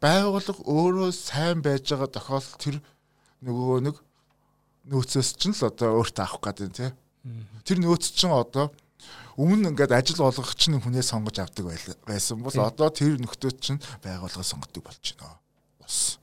[0.00, 2.76] байгууллага өөрөө сайн байж байгаа тохиолдолд тэр
[3.40, 3.96] нөгөө нэг
[4.92, 6.92] нөөцөөс чинь л одоо өөртөө авах гэдэг тийм.
[7.64, 8.68] Тэр нөөц чинь одоо
[9.36, 11.68] өмнө ингээд ажил олгох чинь хүнээ сонгож авдаг
[12.08, 15.36] байсан бол одоо тэр нөхдөд чинь байгууллага сонгодог болж байна
[15.80, 16.18] бас.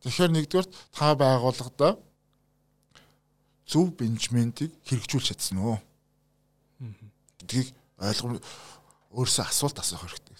[0.00, 2.00] Тэгэхээр нэгдүгээр та байгууллагада
[3.68, 5.76] зөв менежментийг хэрэгжүүлж чадсан уу?
[7.44, 8.40] Гэдгийг ойлгом
[9.12, 10.36] өөрөөсөө асуулт асуух хэрэгтэй.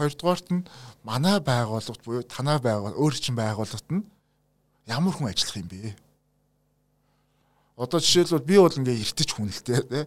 [0.00, 0.64] Хоёрдугаарт нь
[1.04, 4.08] манай байгууллагт буюу танай байгуул өөр чинь байгууллагт нь
[4.88, 5.92] ямар хүн ажиллах юм бэ?
[7.80, 10.04] Одоо жишээлбэл би бол ингээ эртэж хүн л дээ.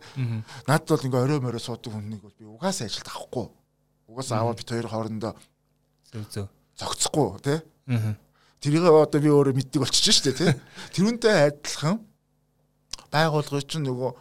[0.70, 3.50] Надад бол ингээ орой морой суудаг хүнийг бол би угаасаа ажилд авахгүй.
[4.14, 5.34] Угаасаа аваад бит хоёр хоорондоо
[6.14, 7.60] зөв зөв зогцохгүй тий.
[8.62, 10.54] Тэрийг одоо би өөрөө мэддэг болчихж штэ тий.
[10.94, 11.98] Тэрүүнтэй адилхан
[13.10, 14.12] байгуулгын чинь нөгөө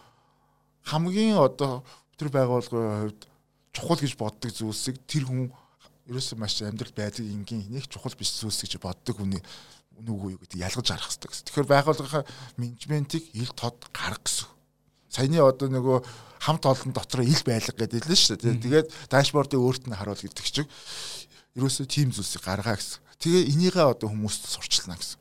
[0.88, 1.84] хамгийн одоо
[2.16, 3.20] тэр байгуулгын хувьд
[3.76, 5.52] чухал гэж боддог зүйлсийг тэр хүн
[6.08, 9.40] ерөөсөө маш амьдрал байдаг энгийн нэг чухал биш зүйлс гэж боддог хүний
[10.00, 11.44] нүгүү юу гэдэг ялгаж харах хэрэгтэй.
[11.52, 14.48] Тэгэхээр байгууллагын менежментийг ил тод гарах гэсэн.
[15.12, 15.98] Саяны одоо нөгөө
[16.40, 18.62] хамт олон дотор ил байлга гэдэг л шүү дээ.
[18.62, 20.70] Тэгээд дашбордыг өөрт нь харуул гэдэг чинь
[21.54, 23.00] ерөөсөө тийм зүйлсийг гаргаа гэсэн.
[23.20, 25.20] Тэгээ энийгээ одоо хүмүүст сурчлаа гэсэн.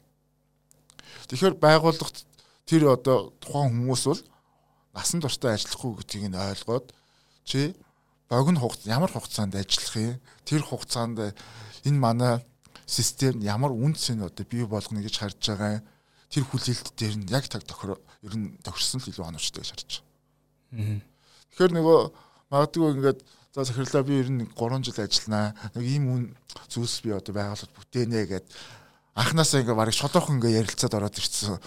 [1.29, 2.25] Тэгэхээр байгууллагт
[2.65, 4.21] тэр одоо тухайн хүмүүс бол
[4.95, 6.87] насан туршдаа ажиллахгүй гэдгийг нь ойлгоод
[7.47, 7.75] чи
[8.31, 11.35] богино хугацаанд ямар хугацаанд ажиллах юм тэр хугацаанд
[11.87, 12.33] энэ манай
[12.85, 15.81] систем ямар үнцэн одоо бий болгоно гэж харж байгаа
[16.31, 19.89] тэр хүлээлт дээр нь яг таг тохир ер нь тохирсон л илүү оновчтой гэж харж
[20.71, 21.01] байгаа.
[21.51, 21.99] Тэгэхээр нөгөө
[22.51, 23.19] магадгүй ингээд
[23.51, 25.51] За захирлаа би ер нь 3 жил ажилланаа.
[25.75, 26.23] Нэг ийм үн
[26.71, 28.47] зүйлс би одоо байгуулалт бүтээнэ гэд
[29.11, 31.59] анханасаа ингээ барыг шодоохон ингээ ярилцаад ороод ирсэн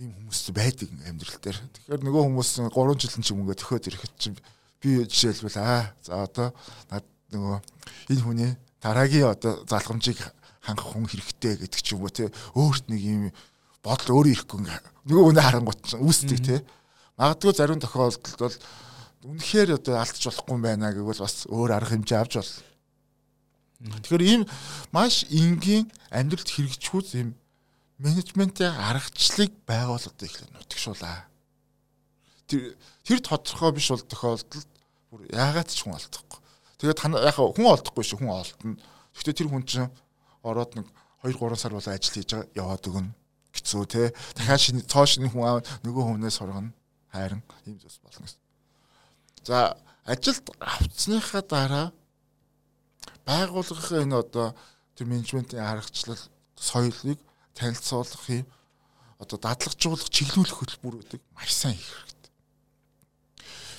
[0.00, 1.58] ийм хүмүүс байдаг амьдрал дээр.
[1.60, 4.40] Тэгэхээр нөгөө хүмүүс 3 жилийн ч юм ингээ төхөөд ирэхэд чинь
[4.80, 6.48] би жишээлбэл аа за одоо
[6.88, 7.04] над
[7.36, 7.56] нөгөө
[8.16, 10.18] энэ хүний дараагийн одоо залхамжийг
[10.64, 13.22] хангах хүн хэрэгтэй гэдэг ч юм уу те өөрт нэг ийм
[13.84, 14.60] бодол өөрөө ирэхгүй
[15.08, 16.56] нөгөө үнэ харангуут үүсдэг те.
[17.16, 18.56] Магадгүй зарим тохиолдолд бол
[19.24, 22.64] үнэхээр одоо алдчих болохгүй юм байна гэвэл бас өөр арга хэмжээ авч болно.
[23.80, 24.42] Тэгэхээр ийм
[24.92, 27.36] маш энгийн амьдралд хэрэгжихүүц ийм
[28.00, 31.28] менежментийн аргачлалыг байгууллагад ихлэ нутагшуулаа.
[32.48, 34.68] Тэр тэр тодорхой биш бол тохиолдолд
[35.12, 36.39] бүр яагаад ч хүн алдахгүй.
[36.80, 38.80] Тэгээд яг хүн олдохгүй шүү хүн олдно.
[39.12, 39.92] Гэхдээ тэр хүн чинь
[40.40, 40.88] ороод нэг
[41.20, 43.12] 2 3 сар болоо ажил хийж яваад өгнө
[43.52, 44.02] хэцүү те.
[44.32, 46.72] Дахиад шинэ цоо шинэ хүн аав нөгөө хүнээс сургана
[47.12, 48.40] хайран ийм зүйлс болно гэсэн.
[49.44, 49.76] За
[50.08, 51.86] ажилд авцсныхаа дараа
[53.28, 54.56] байгууллагын энэ одоо
[54.96, 56.22] тэр менежментийн аргачлал
[56.56, 57.20] соёлыг
[57.52, 58.46] танилцуулах юм
[59.20, 62.32] одоо дадлагжуулах чиглүүлэх хөтөлбөрүүдийг маш сайн хийх хэрэгтэй.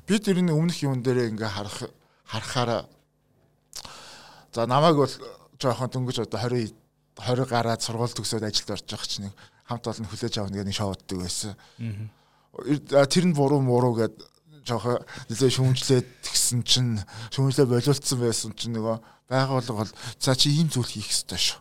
[0.06, 1.90] Бид ер нь өмнөх юм дээр ингээ харах
[2.32, 2.88] харахаараа
[4.56, 5.14] за намайг бол
[5.60, 6.74] жоохон дөнгөж одоо 20
[7.20, 9.32] 20 гараад сургууль төгсөөд ажилд орж байгаа чинь
[9.68, 11.56] хамт олон хүлээж авах нэг шоуддаг байсан.
[13.12, 14.16] Тэр нь буруу муруу гэд
[14.66, 17.00] жоохоо нэлээ шүүмжлээд тэгсэн чинь
[17.36, 18.98] шүүмжлээ болиулсан байсан чинь нөгөө
[19.32, 21.60] байгууллага бол за чи ийм зүйл хийх ёстой шүү.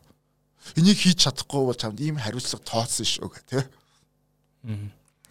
[0.76, 3.64] Энийг хийж чадахгүй бол чамд ийм хариуцлага тооцсон шүү гэх тээ.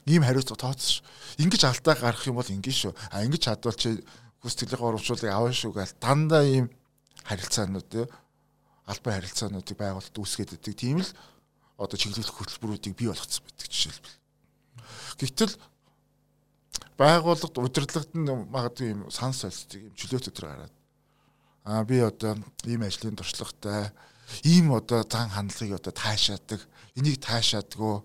[0.08, 1.06] Ийм хариуцлага тооцсон шүү.
[1.44, 2.94] Ингиж алдаа гарах юм бол ингэ шүү.
[3.12, 4.00] А ингэж чадвал чи
[4.44, 6.68] хүстгэлийн урамшуулыг авна шүү гэл дандаа ийм
[7.28, 8.06] харилцаанууд тээ
[8.90, 10.76] албан харилцаануудыг байгуулалт үүсгээд идэг.
[10.80, 11.12] Тийм л
[11.78, 14.16] одоо чиглүүлэх хөтөлбөрүүдийг бий болгоцсон байдаг жишээлбэл.
[15.20, 15.54] Гэвтэл
[17.00, 20.76] байгууллагад удирдлагад нь магадгүй юм санс солилцдог юм чөлөөт өдр гараад
[21.64, 23.92] аа би одоо ийм ажлын туршлагатай
[24.44, 26.62] ийм одоо зан хандлагыг одоо таашаадаг
[26.98, 28.04] энийг таашаадгүй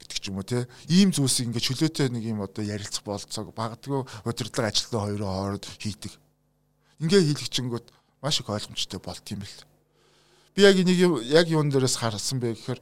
[0.00, 4.04] гэдэг ч юм уу те ийм зүйлсийг ингээд чөлөөтэй нэг юм одоо ярилцах болцоог багадгүй
[4.24, 6.12] удирдлага ажилтны хоёрын хооронд хийдэг.
[7.04, 7.86] Ингээ хийлэг чингүүд
[8.24, 9.60] маш их ойлгомжтой болт юм бэл.
[10.56, 12.80] Би яг энийг яг юун дээрээс харсан бэ гэхээр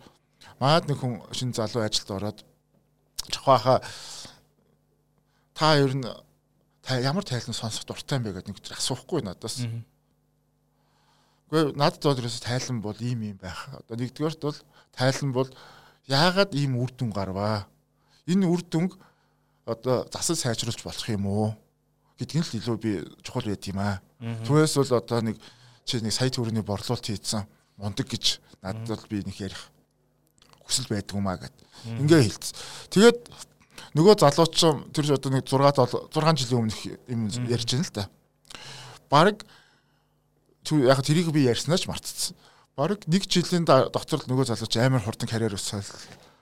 [0.62, 2.38] маад нэг хүн шинэ залуу ажилд ороод
[3.30, 3.82] жохооха
[5.54, 6.06] та ер нь
[6.82, 8.40] та ямар тайлан сонсох дуртай юм бэ?
[8.40, 9.62] гэдэг нэг тэр асуухгүй надаас.
[11.50, 13.68] Гэхдээ надад ерөөсө тайлан бол ийм юм байх.
[13.84, 14.58] Одоо нэгдүгээрт бол
[14.96, 15.50] тайлан бол
[16.08, 17.68] яагаад ийм үр дүн гарваа?
[18.26, 18.96] Энэ үр дүнг
[19.68, 21.52] одоо засал сайжруулж болох юм уу
[22.18, 22.92] гэдгийг л илүү би
[23.22, 24.00] чухал байд юм аа.
[24.18, 25.36] Түүнээс бол одоо нэг
[25.84, 27.44] чи нэг сая төгрөгийн борлуулалт хийцэн
[27.76, 29.70] мундаг гэж надад бол би нэг ярих
[30.64, 31.54] хүсэл байдаг юм аа гэд.
[32.00, 32.56] Ингээ хэлсэн.
[32.90, 33.18] Тэгээд
[33.94, 34.56] нөгөө залууч
[34.90, 38.04] тэр одоо нэг 6 6 жилийн өмнөх юм ярьж байна л да.
[39.08, 39.46] Бараг
[40.68, 42.36] яг тэрийг би ярьснаач мартцсан.
[42.78, 45.82] Бараг нэг жилийн доторл нөгөө залууч амар хурдан карьер өсөөл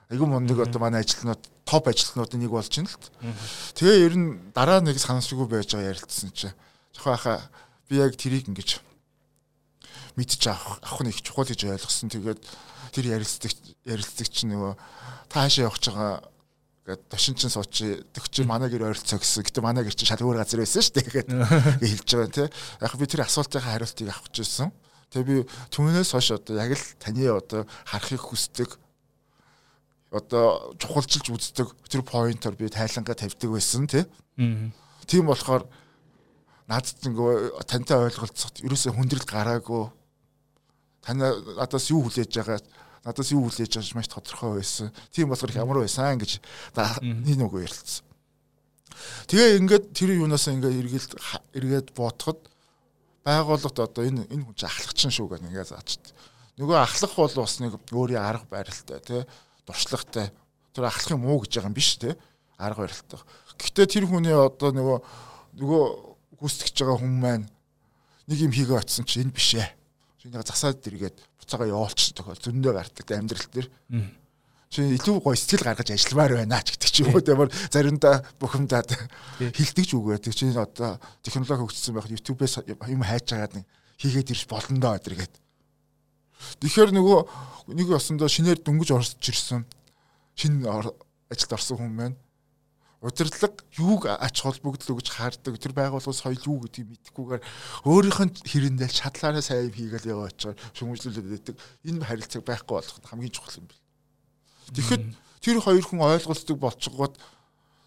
[0.07, 3.33] Айгу мундаг одоо манай ажилтнууд топ ажилтнуудын нэг болж байна л.
[3.75, 6.53] Тэгээ ер нь дараа нэг санамсргүй байж байгаа ярилцсан чи.
[6.95, 7.41] Жохоо хаа
[7.89, 8.79] би яг тэрийг ингэж
[10.15, 12.07] мэдчих авах авах нь их чухал гэж ойлгосон.
[12.07, 12.39] Тэгээд
[12.95, 13.51] тэр ярилцдаг
[13.83, 14.73] ярилцдаг чинь нөгөө
[15.27, 16.23] таашаа явах байгаа
[16.87, 17.83] гээд тошин чин сууч
[18.15, 19.43] төгч манай гэр ойролцоо гэсэн.
[19.43, 21.07] Гэтэ манай гэр чинь шал өөр газар байсан шүү дээ.
[21.11, 21.29] Тэгээд
[21.83, 22.47] хэлж байгаа тий.
[22.79, 24.71] Яг би тэр асуултынхаа хариултыг авах гэжсэн.
[25.13, 25.35] Тэгээ би
[25.71, 28.69] түүнээс хойш одоо яг л таны одоо харахыг хүсдэг
[30.11, 34.03] одоо чухалчилж үздэг тэр поинтоор би тайлангаа тавьдаг байсан тий.
[35.07, 35.67] Тийм болохоор
[36.67, 39.87] надад ингээ тантай ойлголцоход ерөөсөө хүндрэл гараагүй.
[41.03, 42.59] Тань надаас юу хүлээж байгаа
[43.07, 44.91] надаас юу хүлээж байгаа маш тодорхой байсан.
[45.11, 46.39] Тийм болохоор ямар байсан гэж
[47.03, 48.03] энэ үгүй ярилцсан.
[49.27, 51.11] Тэгээ ингээд тэр юунаас ингээ эргэлт
[51.55, 52.47] эргээд боотоход
[53.27, 56.15] байгууллагт одоо энэ энэ хүн чинь ахлах чинь шүү гэх ингээ заачд.
[56.55, 59.21] Нөгөө ахлах бол бас нэг өөрийн арга барилтай тий
[59.67, 60.31] дуршлагтай
[60.71, 62.15] тэр ахлах юм уу гэж байгаа юм биш те
[62.55, 63.19] арга барилтай.
[63.59, 64.97] Гэхдээ тэр хүний одоо нөгөө
[65.59, 65.83] нөгөө
[66.39, 67.45] гүйцэтгэж байгаа хүн маань
[68.31, 69.75] нэг юм хийгээ очсон чи энэ биш ээ.
[70.23, 73.67] Чинийга засаад дэргээд буцаага явуулчих тохиол зөндөө гардаг амьдрал дээр.
[74.67, 78.89] Чи илүү гоё сэтгэл гаргаж ажилламаар байна ч гэдэг чи юу гэмээр заримдаа бухимдаад
[79.39, 80.19] хилдэг ч үгүй.
[80.19, 80.35] Байдаг.
[80.35, 83.63] Чи одоо технологи хөгжсөн байхад YouTube-ээс юм хайж агаад
[83.97, 85.33] хийгээд ирж болно доо гэдэргээд
[86.61, 87.19] Тэгэхээр нөгөө
[87.73, 89.65] нэг осондоо шинээр дөнгөж орж ирсэн.
[90.37, 92.17] Шинэ ажилд орсон хүн маань
[93.01, 97.43] удирдлага юуг ач холбогдол гэж хаардаг тэр байгууллагын соёл юу гэдгийг мэдхгүйгээр
[97.89, 101.55] өөрийнх нь хэрэндээ шатлаараа сайн хийгээл яваа очоор шүмжлүүлээд байдаг.
[101.85, 103.86] Энэ харилцааг байхгүй болох хамгийн чухал юм бэл.
[104.73, 105.03] Тэгэхэд
[105.43, 107.15] тэр хоёр хүн ойлголцдог болчихгоод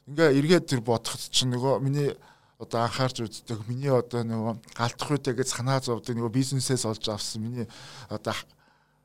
[0.09, 2.17] ингээ эргээд тэр бодоход чинь нөгөө миний
[2.61, 7.41] одоо анхаарч үздэг миний одоо нөгөө галтах үедээ гэж санаа зовдөг нөгөө бизнесээс олж авсан
[7.45, 7.67] миний
[8.09, 8.37] одоо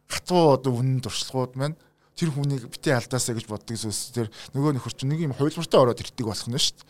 [0.07, 1.79] хатуу одоо үнэн туршлагууд маань
[2.15, 5.99] тэр хүнийг битээ алдаасаа гэж боддог зүйлс тэр нөгөө нөхөр чинь нэг юм хувилбартай ороод
[5.99, 6.87] ирдэг болох нь шүү дээ.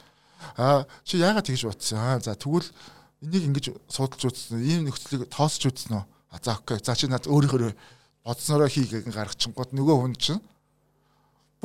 [0.57, 1.97] Аа чи яагаад тэгж бодсон?
[1.97, 2.69] Аа за тэгвэл
[3.25, 4.61] энийг ингэж судалж үзсэн.
[4.61, 6.03] Ийм нөхцөлийг тоосч үзсэн үү?
[6.05, 6.77] А за окей.
[6.77, 7.73] За чи над өөрийнхөө
[8.21, 10.41] бодсноороо хийгээг гаргачихгод нөгөө хүн чинь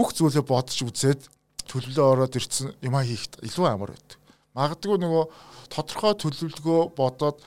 [0.00, 1.28] бүх зүйлээ бодож үзээд
[1.68, 4.16] төлөвлөө ороод ирсэн юмаа хийхэд илүү амар байдаг.
[4.56, 5.24] Магадгүй нөгөө
[5.68, 7.44] тодорхой төлөвлөгөө бодоод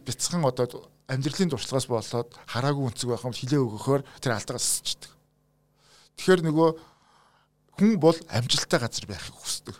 [0.00, 5.12] бяцхан одоо амьдралын туршлагаас болоод хараагүй үнцэг байх юм хилээ өгөхөөр тэр алдагаас счдэг.
[6.16, 6.68] Тэгэхээр нөгөө
[7.76, 9.76] хүн бол амжилттай газар байхыг хүсдэг.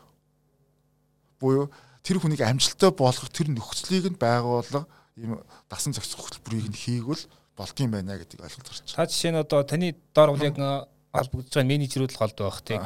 [1.41, 1.73] Буюу
[2.05, 4.85] тэр хүнийг амжилттай болгох тэр нөхцөлийг нь байгуулга
[5.17, 5.41] ийм
[5.73, 7.25] дасан зохицох хөтөлбөрийг нь хийгвэл
[7.57, 8.93] болдгийм байна гэдгийг ойлгож гарч.
[8.93, 10.57] Та жишээ нь одоо таны бол яг
[11.13, 12.85] албагдж байгаа менежерүүд л голд байх тийм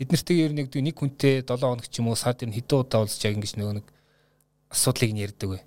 [0.00, 2.88] Тэд нартэйг ер нь нэг хүнтэй 7 хоног ч юм уу сард ер нь хэдэн
[2.88, 3.86] удаа уулзч яг ингэж нөгөө нэг
[4.72, 5.60] асуудлыг нь ярьдаг вэ?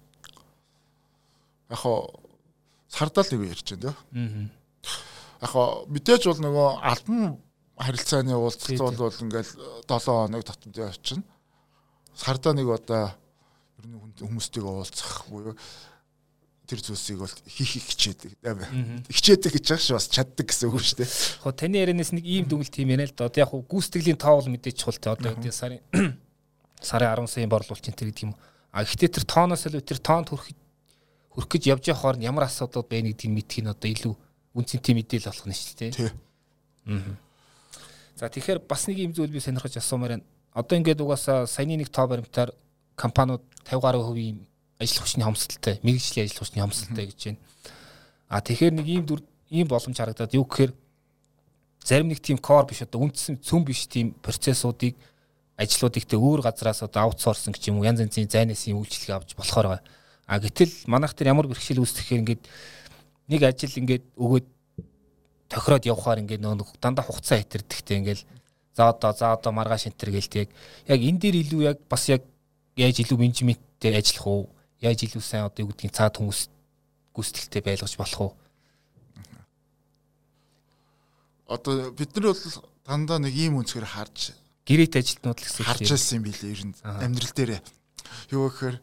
[1.69, 2.17] Яг хоо
[2.89, 4.49] сардаа л нэг ярьж байна тийм.
[5.37, 7.37] Яг хоо мэдээж бол нөгөө албан
[7.77, 9.53] харилцааны уулзалт бол ингээл
[9.85, 11.29] 7 хоног татамд явчихна.
[12.17, 13.13] Сардаа нэг одоо
[13.77, 15.53] ер нь хүмүүстэйг уулзах буюу
[16.67, 18.39] тэр зүйлсийг бол хийх хичээдэг.
[19.11, 21.11] Хичээдэг гэж байгаа шүү бас чаддаг гэсэн үг шүү дээ.
[21.43, 23.27] Яг таны ярианаас нэг ийм дүгэл тийм яана л да.
[23.27, 25.11] Одоо яг гүйцэтгэлийн тоол мэдээж чухал те.
[25.11, 25.83] Одоо гэдэг сарын
[26.79, 28.35] сарын 10 сая борлуулч энэ гэдэг юм.
[28.71, 30.55] А гэхдээ тэр тооноос л тэр тоонд хүрэх
[31.35, 34.13] хүрэх гэж явж явахаар ямар асуудал байна гэдгийг мэдэх нь одоо илүү
[34.55, 35.91] үнцэнтэй мэдээлэл болох нь шүү дээ.
[35.91, 36.11] Тий.
[36.87, 37.17] Аа.
[38.15, 40.25] За тэгэхээр бас нэг юм зүйл би сонирхож асуумаар байна.
[40.53, 42.53] Одоо ингээд угаасаа саяны нэг тоо баримтаар
[42.95, 44.37] компаниуд 50 гаруй хувийн
[44.83, 47.39] ажил хүчний хомсдолтой, мэрэгжлийн ажил хүчний хомсдолтой гэж байна.
[48.27, 49.03] А тэгэхээр нэг ийм
[49.53, 50.71] ийм боломж харагдаад юу гэхээр
[51.83, 54.95] зарим нэг тийм кор биш одоо үндсэн цөм биш тийм процессуудыг
[55.57, 59.35] ажлуудыг тэ өөр газараас одоо аутсорсон гэж юм уу янз янзын зайнаас юм үйлчлэг авч
[59.37, 59.83] болохоор байгаа.
[60.25, 62.43] А гэтэл манайх тэр ямар бэрхшээл үүсгэхээр ингээд
[63.29, 64.47] нэг ажил ингээд өгөөд
[65.51, 68.21] тохироод явхаар ингээд нөгөө дандаа хугацаа хэтэрдэгтэй ингээд
[68.73, 70.49] за одоо за одоо маргааш энтер гэлт яг
[70.89, 72.25] яг энэ дээр илүү яг бас яг
[72.75, 74.43] яаж илүү менежменттэй ажиллах уу
[74.83, 76.51] яаж илүү сайн одоо юу гэдгийг цаад хүмүүс
[77.15, 78.31] гүйцэтгэлтэй байлгаж болох уу?
[81.47, 82.43] Одоо бид нар бол
[82.83, 84.35] дандаа нэг ийм үнцгээр харж
[84.67, 87.51] гэрээт ажилтнууд л гэсэн харж байсан юм билээ ер нь амьдрал дээр.
[88.31, 88.77] Юу гэхээр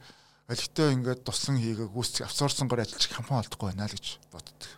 [0.52, 4.70] олигтой ингээд тусан хийгээ гүйцэтгэх авсорсонгоор ажиллаж компани олдохгүй байна л гэж боддог.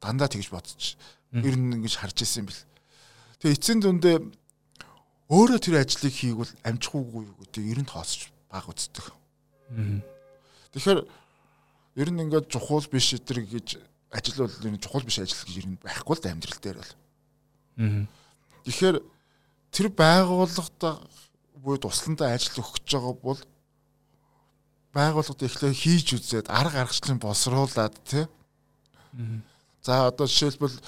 [0.00, 1.00] Дандаа тэгж бодчих.
[1.32, 2.64] Ер нь ингэж харж байсан юм бэл.
[3.40, 4.16] Тэгээ эцсийн дүндээ
[5.32, 9.15] өөрөө тэр ажлыг хийгвэл амжихгүй юу гэдэг ер нь тооцож баг үздэг.
[9.70, 11.00] Тэгэхээр
[11.96, 13.80] ер нь ингээд чухал биш өдр гэж
[14.12, 16.78] ажил бол ер нь чухал биш ажил гэж ер нь байхгүй л да амьдрал дээр
[16.78, 16.92] бол.
[18.64, 18.96] Тэгэхээр
[19.72, 21.08] тэр байгууллагад
[21.56, 23.40] буюу тусландаа ажил өгч байгаа бол
[24.94, 28.24] байгууллагад эхлээ хийж үзээд арга аргачлалын боловсруулад тий.
[29.82, 30.78] За одоо жишээлбэл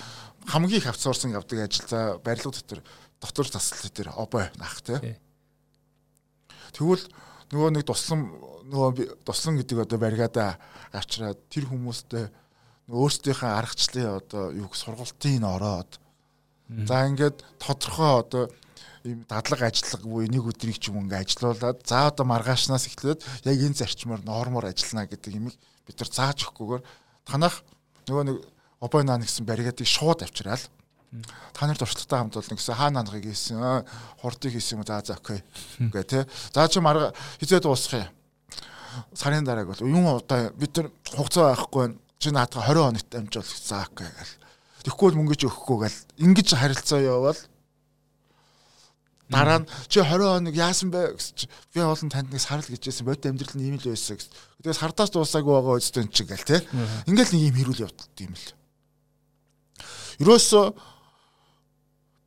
[0.47, 2.81] хамгийн их авцорсон авдаг ажил за барилга дотор
[3.21, 5.17] дотор таслал дээр обой наах тий.
[6.73, 7.05] Тэгвэл
[7.53, 8.29] нөгөө нэг туслан
[8.69, 10.51] нөгөө туслан гэдэг одоо баригадаа
[10.93, 12.29] авчраад тэр хүмүүстэй
[12.89, 16.01] өөрсдийнхээ аргачлалын одоо юу сургалтын ороод.
[16.69, 18.45] За ингээд тодорхой одоо
[19.05, 23.57] ийм дадлаг ажиллага буюу нэг өдрийг ч юм ингээ ажиллаулаад за одоо маргаашнаас эхлээд яг
[23.57, 25.57] энэ зарчмаар нормоор ажиллана гэдэг юмыг
[25.89, 26.83] бид нар зааж өгөхгүйгээр
[27.25, 27.65] танах
[28.05, 28.37] нөгөө нэг
[28.85, 30.61] обойнаа гэсэн баригадыг шууд авчраал
[31.53, 33.85] та нар туршлагатай хамт болно гэсэн хаа нанахыг хийсэн
[34.21, 35.41] хурдыг хийсэн юм за за окей.
[35.81, 36.27] Гэ тэ.
[36.53, 38.09] За чи марга хизээ дуусах юм.
[39.15, 43.89] Сарын дарааг бол юм одоо бид нар хугацаа байхгүй чи наадга 20 хоногт амжуул за
[43.89, 44.35] окей гэл.
[44.85, 45.99] Тэгэхгүй бол мөнгөж өгөхгүй гэл.
[46.21, 47.41] Ингэж харилцаа явбал.
[49.33, 53.09] Дараа нь чи 20 хоног яасан бэ гэж би олон танд нэг сарл гэжсэн.
[53.09, 54.29] Бодит амьдрал нь ийм л байсан гэж.
[54.61, 56.65] Тэгээ сардаас дуусаагүй байгаа үстэн чи гэл те.
[57.09, 58.47] Ингээл нэг юм хэрүүл явдалт юм л.
[60.19, 60.75] Ерөөсө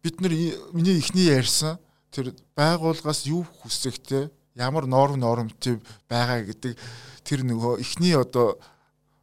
[0.02, 0.34] бид нар
[0.74, 1.78] миний ихний ярьсан
[2.12, 6.78] тэр байгууллагаас юу хүсэхтэй ямар норм нормтив байгаа гэдэг
[7.24, 8.60] тэр нөгөө ихний одоо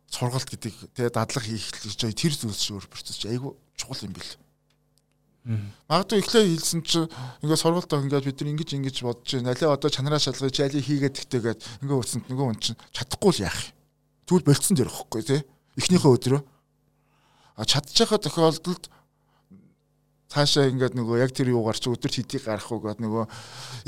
[0.08, 4.32] сургалт гэдэг тэгээ дадлаг хийх гэж тэр зүйлс өөр процесс айгу чухал юм бэл.
[5.88, 7.08] Магадгүй эхлээ хэлсэн чинь
[7.40, 9.52] ингээд сургалтаа ингээд бид нар ингэж ингэж бодож байна.
[9.52, 13.60] Алиа одоо чанараа шалгаж айлыг хийгээд тэгтэйгээд ингээд үсэнд нөгөө хүн чинь чадахгүй л яах.
[14.28, 15.40] Тэгвэл болцсон дээр ихгүй тий.
[15.80, 16.40] Эхнийхээ өдрөө
[17.58, 18.86] а чадчихаа тохиолдолд
[20.28, 23.24] цаашаа ингээд нөгөө яг тэр юу гарч өдөрт хэдийг гарах уу гэдэг нөгөө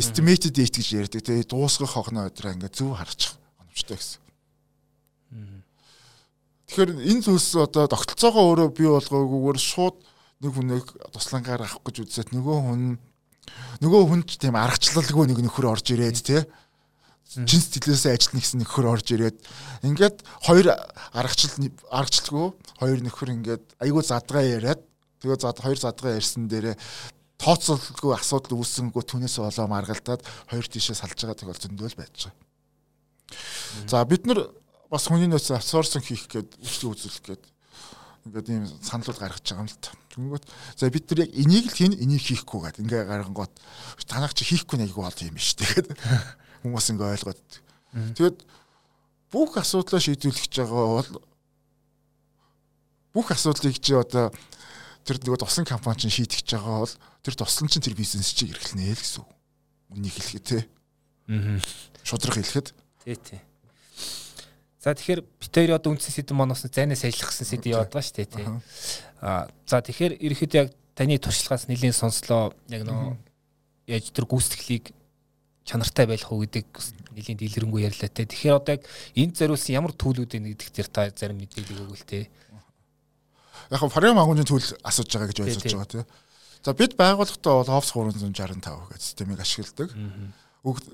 [0.00, 1.44] estimated date гэж ярьдаг тий.
[1.44, 4.20] Дуусгах хогноо өдрөө ингээд зөв харчих оновчтой гэсэн.
[6.70, 9.96] Тэгэхээр энэ зүйлс одоо тогтолцоогоо өөрөө бий болгоогүйгээр шууд
[10.40, 12.82] нэг хүнийг туслангаар авах гэж үзээд нөгөө хүн
[13.84, 16.40] нөгөө хүн ч тийм аргачлалгүй нэг нөхөр орж ирээд тий
[17.30, 19.38] чин сэтгэлээсээ ажилтна гэсэн нөхөр орж ирээд
[19.86, 20.66] ингээд хоёр
[21.14, 22.46] аргачлал аргачлалгүй
[22.80, 24.80] хоёр нөхөр ингээд айгүй задгаа яриад
[25.20, 26.76] тэгээ зад хоёр задгаа ярьсан дээрээ
[27.40, 30.20] тооцоолгүй асуудал үүсэнгүү түүнээс олоо маргалдаад
[30.52, 32.36] хоёр тишээ салж байгаа тохиол зөндөл байж байгаа.
[33.88, 34.52] За бид нар
[34.92, 37.44] бас хүний нөөц авсорсон хийх гээд үйлчлэг үзүүлэх гээд
[38.28, 39.96] ингээд ийм саналууд гаргаж байгаа юм л та.
[40.12, 40.44] Тэнгүүт
[40.76, 43.54] за бид нар яг энийг л хийн энийг хийхгүй гээд ингээ гаргангууд
[44.04, 45.96] танах чи хийхгүй нэг бол юм биш тэгээд
[46.66, 47.40] хүмүүс ингээ ойлгоод.
[48.18, 48.38] Тэгээд
[49.32, 51.10] бүх асуудлаа шийдвэрлэж байгаа бол
[53.14, 54.34] бүх асуудлыг чи одоо
[55.04, 58.92] тэр нөгөө туслан компани чинь шийдэж байгаа бол тэр туслан чинь тэр бизнес чинь эргэлнэ
[58.92, 59.30] л гэсэн үг.
[59.94, 60.58] Үнийг хэлэхэд те.
[61.28, 61.58] Аа.
[62.04, 62.68] Шудраг хэлэхэд.
[63.04, 63.40] Тий, тий.
[64.80, 68.16] За тэгэхээр бид хоёр одоо үндсэн сэдв моноос зайнаас ажиллах гэсэн сэдв яваад байгаа шүү
[68.16, 68.46] дээ тий.
[69.20, 73.20] Аа за тэгэхээр ерөөхдөө яг таны туршлагаас нэлийн сонслоо яг нөө
[73.92, 74.96] яаж тэр гүйцэтгэлийг
[75.68, 76.64] чанартай байх уу гэдэг
[77.12, 78.24] нэлийн дэлгэрэнгүй ярьлаа те.
[78.24, 82.32] Тэгэхээр одоо яг энд зориулсан ямар төлөвүүд вэ гэдэг тэр та зарим мэдээлэл өгвөл те.
[83.70, 86.02] Яг нь Фарим агууны төлөв асууж байгаа гэж ойлгож байгаа те.
[86.62, 89.88] За бид байгууллагатаа бол Office 365 гэдэг системийг ашигладаг.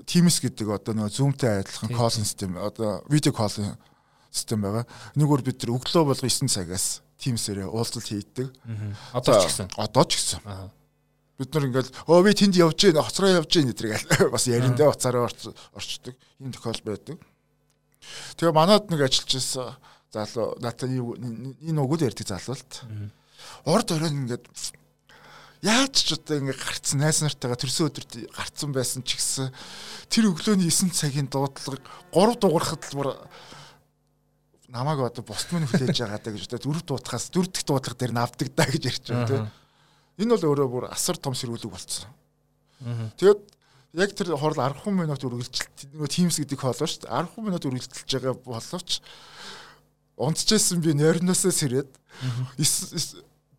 [0.07, 3.51] Teams гэдэг одоо нөгөө Zoom-тэй адилхан call систем одоо видео call
[4.31, 4.85] систем байгаа.
[5.17, 8.53] Нэгүр бид нар өглөө болго 9 цагаас Teams-ээрээ уулзалт хийдэг.
[9.11, 9.67] Одоо ч гэсэн.
[9.75, 10.39] Одоо ч гэсэн.
[11.37, 15.27] Бид нар ингээл өө би тэнд явж гин хоцроо явж гин гэдэргээл бас яриндаа уцаараа
[15.73, 16.15] орчдөг.
[16.39, 17.17] Ийм тохиол байдаг.
[18.37, 19.75] Тэгээ манад нэг ажиллаж байсан
[20.13, 22.87] залуу надад энэ үгүүд ярьдаг залуу л та.
[23.67, 24.45] Урд оройн ингээд
[25.61, 29.49] яаж ч одоо ингэ гарцсан найз нартайгаа төрсөн өдөрт гарцсан байсан ч гэсэн
[30.07, 31.81] тэр өглөөний 9 цагийн дуудлага
[32.13, 33.09] 3 дуурахад л бүр
[34.69, 38.13] намайг одоо бусд минь хүлээж байгаа даа гэж одоо дөрөв дуутахаас дөрөв дэх дуудлага дээр
[38.13, 39.47] навдаг даа гэж ярьж байгаа тийм.
[40.21, 42.09] Энэ бол өөрөө бүр асар том сэргүүлэг болцсон.
[43.17, 43.41] Тэгээд
[43.97, 47.15] яг тэр хорл 10 минут үргэлжилт нөгөө Teams гэдэг хоолоо шүү дээ.
[47.33, 49.01] 10 минут үргэлжилж байгаа боловч
[50.17, 51.89] унтчихсэн би нойрноосоо сэрээд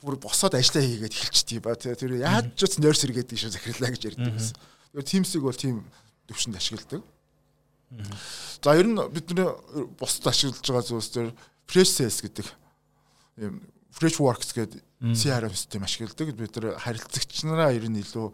[0.03, 4.35] бүр босоод ажиллаа хийгээд эхэлчихдий ба тэр яаж ч нойр сэргээд гэж захирлаа гэж ярьдаг
[4.35, 4.59] гэсэн.
[4.95, 5.87] Тэгэхээр Teams-ийг бол тийм
[6.31, 7.03] төвшөнд ашигладаг.
[8.63, 9.49] За ер нь бидний
[9.99, 11.35] бусд ашиглаж байгаа зүйлс төр
[11.67, 12.47] Fresh Sales гэдэг
[13.43, 14.83] юм Fresh Works гэдэг
[15.19, 16.31] CRM систем ашигладаг.
[16.35, 18.31] Бид нар харилцагч нараа ер нь илүү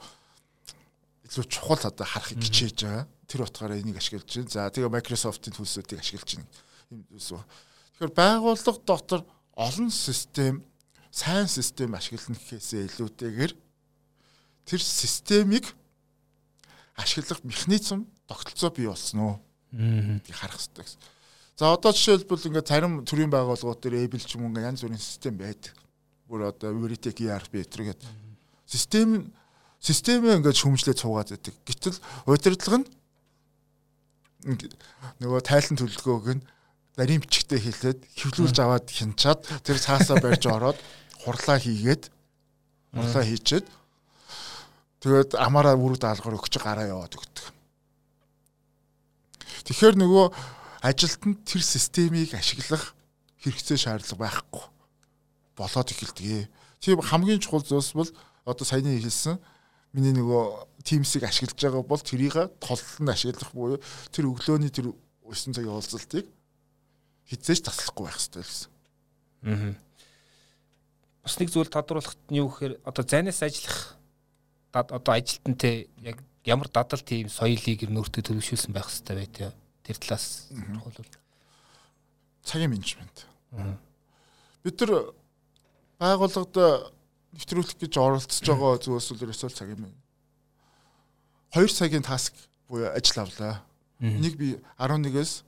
[1.28, 3.08] илүү чухал одоо харахыг хичээж байгаа.
[3.24, 4.52] Тэр утгаараа энийг ашиглаж байна.
[4.52, 6.50] За тэгээ Microsoft-ийн төлсүүдийг ашиглаж байна.
[6.92, 7.44] Ийм зүйлс ба.
[7.94, 9.20] Тэгэхээр байгууллага дотор
[9.54, 10.64] олон систем
[11.14, 13.52] сайн систем ашиглана гэхээсээ илүүтэйгээр
[14.66, 15.70] тэр системийг
[16.98, 19.34] ашиглах механизм тогтолцоо бий болсон уу
[19.74, 20.18] Аа.
[20.22, 21.00] гэдгийг харах хэрэгтэй гэсэн.
[21.58, 25.38] За одоо жишээлбэл ингээд зарим төрлийн байгууллагууд дээр Able ч юм уу янз бүрийн систем
[25.38, 25.74] байдаг.
[26.26, 28.02] Бүр одоо Veritech ERP гэдэг
[28.66, 29.34] систем
[29.78, 31.54] системээ ингээд шүмжлээд цуугаад байдаг.
[31.66, 32.88] Гэтэл удирдлага нь
[35.22, 36.42] нөгөө тайлан төлөлгөөг нь
[36.94, 40.78] нарийн бичгтээ хэлээд хэвлүүлж аваад хянчаад тэр цаасаа барьж ороод
[41.26, 42.10] хурлаа хийгээд
[42.94, 43.66] хурлаа хийчээд
[45.02, 47.50] тэгээд амаараа үрэг даалгаар өгч гараа яваад өгдөг.
[49.66, 50.26] Тэгэхээр нөгөө
[50.86, 52.94] ажилтнанд тэр системийг ашиглах
[53.42, 54.64] хэрэгцээ шаардлага байхгүй
[55.56, 56.46] болоод эхэлдэг.
[56.78, 58.10] Тийм хамгийн чухал зүйлс бол
[58.44, 59.40] одоо саяны хэлсэн
[59.96, 63.80] миний нөгөө Teams-ийг ашиглаж байгаа бол тэрийг толлон ашиглах буюу
[64.12, 64.92] тэр өглөөний тэр
[65.24, 66.28] 9 цагийн уулзалтыг
[67.28, 68.70] хизээж таслахгүй байх хэрэгтэй гэсэн.
[69.44, 69.74] Аа.
[71.24, 73.96] Бас нэг зүйл тодруулахт нь юу гэхээр одоо зайнаас ажиллах
[74.72, 79.50] одоо ажилтнтай яг ямар дадал тийм соёлыг өөртөө төлөвшүүлсэн байх хэрэгтэй бай тээ.
[79.84, 81.08] Тэр талаас бол
[82.44, 83.24] Цагийн менежмент.
[84.64, 85.14] Бид нар
[85.96, 86.92] байгууллагад
[87.32, 90.04] нэвтрүүлэх гэж оролцож байгаа зүйлс бол ерөөсөө цагийн менежмент.
[91.56, 92.36] 2 цагийн таск
[92.68, 93.64] буюу ажил авлаа.
[94.00, 95.44] Энийг би 11-ээс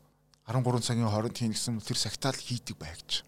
[0.47, 3.23] 13 цагийн хооронд хийн гэсэн тэр сагтаал хийдэг бай гэж.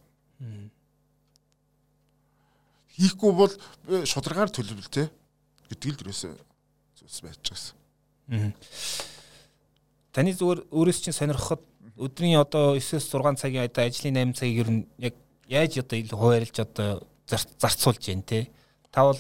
[2.99, 3.53] Хийхгүй бол
[3.87, 5.07] би шударгаар төлөвлөл тэ
[5.71, 6.33] гэдэг л ерөөсөө
[6.99, 7.75] зүйлс байж.
[8.31, 8.51] Аа.
[10.15, 11.63] Таны зүгээр өөрөөс чинь сонирхоход
[11.99, 15.15] өдрийн одоо 9-с 6 цагийн одоо ажлын 8 цагийг ер нь яг
[15.47, 18.51] яаж одоо илүү хуваарлж одоо зар- зарцуулж जैन те.
[18.91, 19.19] Та бол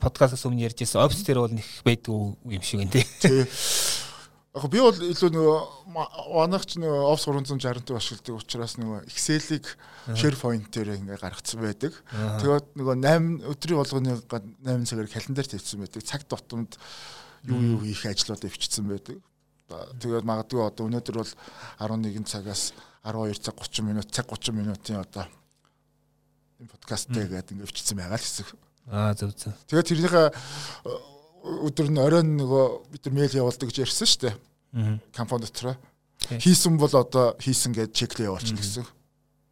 [0.00, 2.12] подкастаас өмнө ярьжсэн офис дээр бол нэг байдаг
[2.44, 3.04] юм шиг байна те.
[4.54, 5.58] Яг би бол илүү нөгөө
[6.30, 9.66] манайх ч нөгөө Office 360-ыг ашигладаг учраас нөгөө Excel-ийг
[10.14, 11.96] SharePoint дээр ингээ гаргацсан байдаг.
[12.38, 16.06] Тэгээд нөгөө 8 өдрийн болгоны 8 цагаар календар тавьсан байдаг.
[16.06, 16.78] Цаг тутамд
[17.50, 19.18] юу юу хийх ажлуудыг бичсэн байдаг.
[19.98, 21.32] Тэгээд магадгүй одоо өнөөдөр бол
[21.82, 22.70] 11 цагаас
[23.02, 25.26] 12 цаг 30 минут, цаг 30 минутын одоо
[26.62, 28.54] энэ подкасттэй гэдэг ингээ бичсэн байгаа л хэсэг.
[28.86, 29.50] Аа зөв зөв.
[29.66, 30.28] Тэгээд тэрнийхээ
[31.44, 34.34] өдөр нь оройн нөгөө бид нар мэйл явуулдаг гэж ярьсан шүү дээ.
[35.12, 35.76] Компани дотроо.
[36.40, 38.86] Хийсэн бол одоо хийсэн гэж чеклээ явуулчихна гэсэн.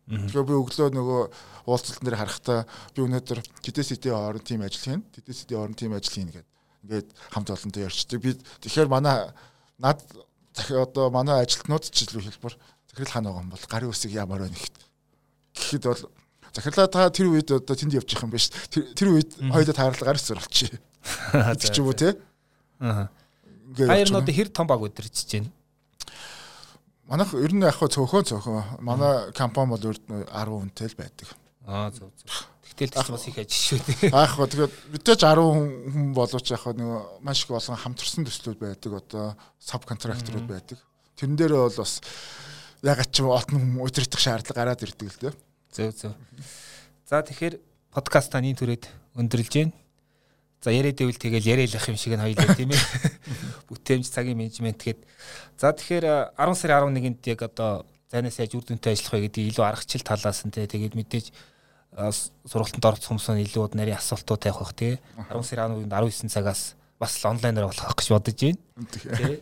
[0.08, 1.22] Тэгэхээр би өглөө нөгөө
[1.68, 2.58] уулзалтан дээр харахтаа
[2.96, 6.48] би өнөөдөр тэдэс хэдийн хооронд тийм ажил хийн, тэдэс хэдийн хооронд тийм ажил хийн гэдэг.
[6.82, 8.18] Ингээд хамт олонтой ярьчдаг.
[8.18, 9.30] Би тэгэхээр манай
[9.78, 10.02] над
[10.56, 12.54] захи одоо манай ажилтнууд ч илүү хэлбэр
[12.90, 14.78] захирал хаана байгаа юм бол гарын үсэг ямар байна гэхэд.
[15.54, 16.02] Гэхэд бол
[16.52, 18.50] захирлаа та тэр үед одоо тэнд явчих юм биш.
[18.68, 20.76] Тэр тэр үед хоёулаа таарал гар үсэр болчих.
[21.32, 22.16] Гэдэг ч юм уу те.
[22.80, 23.08] Аа.
[23.76, 24.18] Явчихна.
[24.18, 25.50] нь одоо хэр том баг өдөрч जैन.
[27.08, 28.80] Манайх ер нь яг хөө цөөхөн цөөхөн.
[28.80, 31.28] Манай компани бол ер нь 10 хүнтэй л байдаг.
[31.66, 32.30] Аа зөв зөв.
[32.72, 34.16] Тэгтэл тест бас их ажил шүү дээ.
[34.16, 38.58] Аах гоо тэгээд мэдээж 10 хүн болооч яг хөө нөгөө маш их олон хамтарсан төслүүд
[38.60, 39.26] байдаг одоо
[39.60, 40.78] саб контракторууд байдаг.
[41.16, 42.00] Тэрэн дээр бол бас
[42.80, 45.34] яг ч юм отон удирдах шаардлага гараад ирдэг л дээ.
[45.68, 46.12] Зөв зөв.
[47.04, 47.60] За тэгэхээр
[47.92, 48.88] подкаст таны төрөд
[49.20, 49.81] өндөрлж гээ.
[50.62, 52.82] За яриад ивэл тэгэл яриалах юм шиг нь хоёлаа тийм ээ.
[53.68, 55.02] Бүтээмж цагийн менежмент гээд.
[55.58, 59.64] За тэгэхээр 10 сарын 11-нд яг одоо зайнаас яаж үр дүнтэй ажиллах вэ гэдэг илүү
[59.66, 61.26] аргачлал талаас нь тэгээд мэдээж
[62.14, 65.02] с- сургалтанд орох хүмүүс нь илүү нарийн асуултууд тавих бах тий.
[65.18, 69.36] 10 сарын 11-нд 19 цагаас бас онлайнаар болох гэж бодож байна.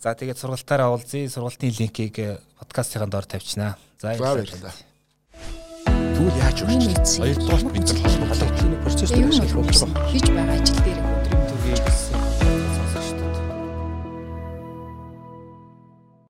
[0.00, 1.28] За тэгээд сургалтаараа уулзъя.
[1.28, 3.76] Сургалтын линкийг э, подкастын доор тавьчихнаа.
[4.00, 4.72] За За баярлалаа.
[6.16, 10.08] Тэгвэл яаж мэдсэн Хоёрдугаар бид нар холбогдох процесс юу дээр нэг ажиллаж байгаа.
[10.08, 11.05] хийж байгаа ажил дээр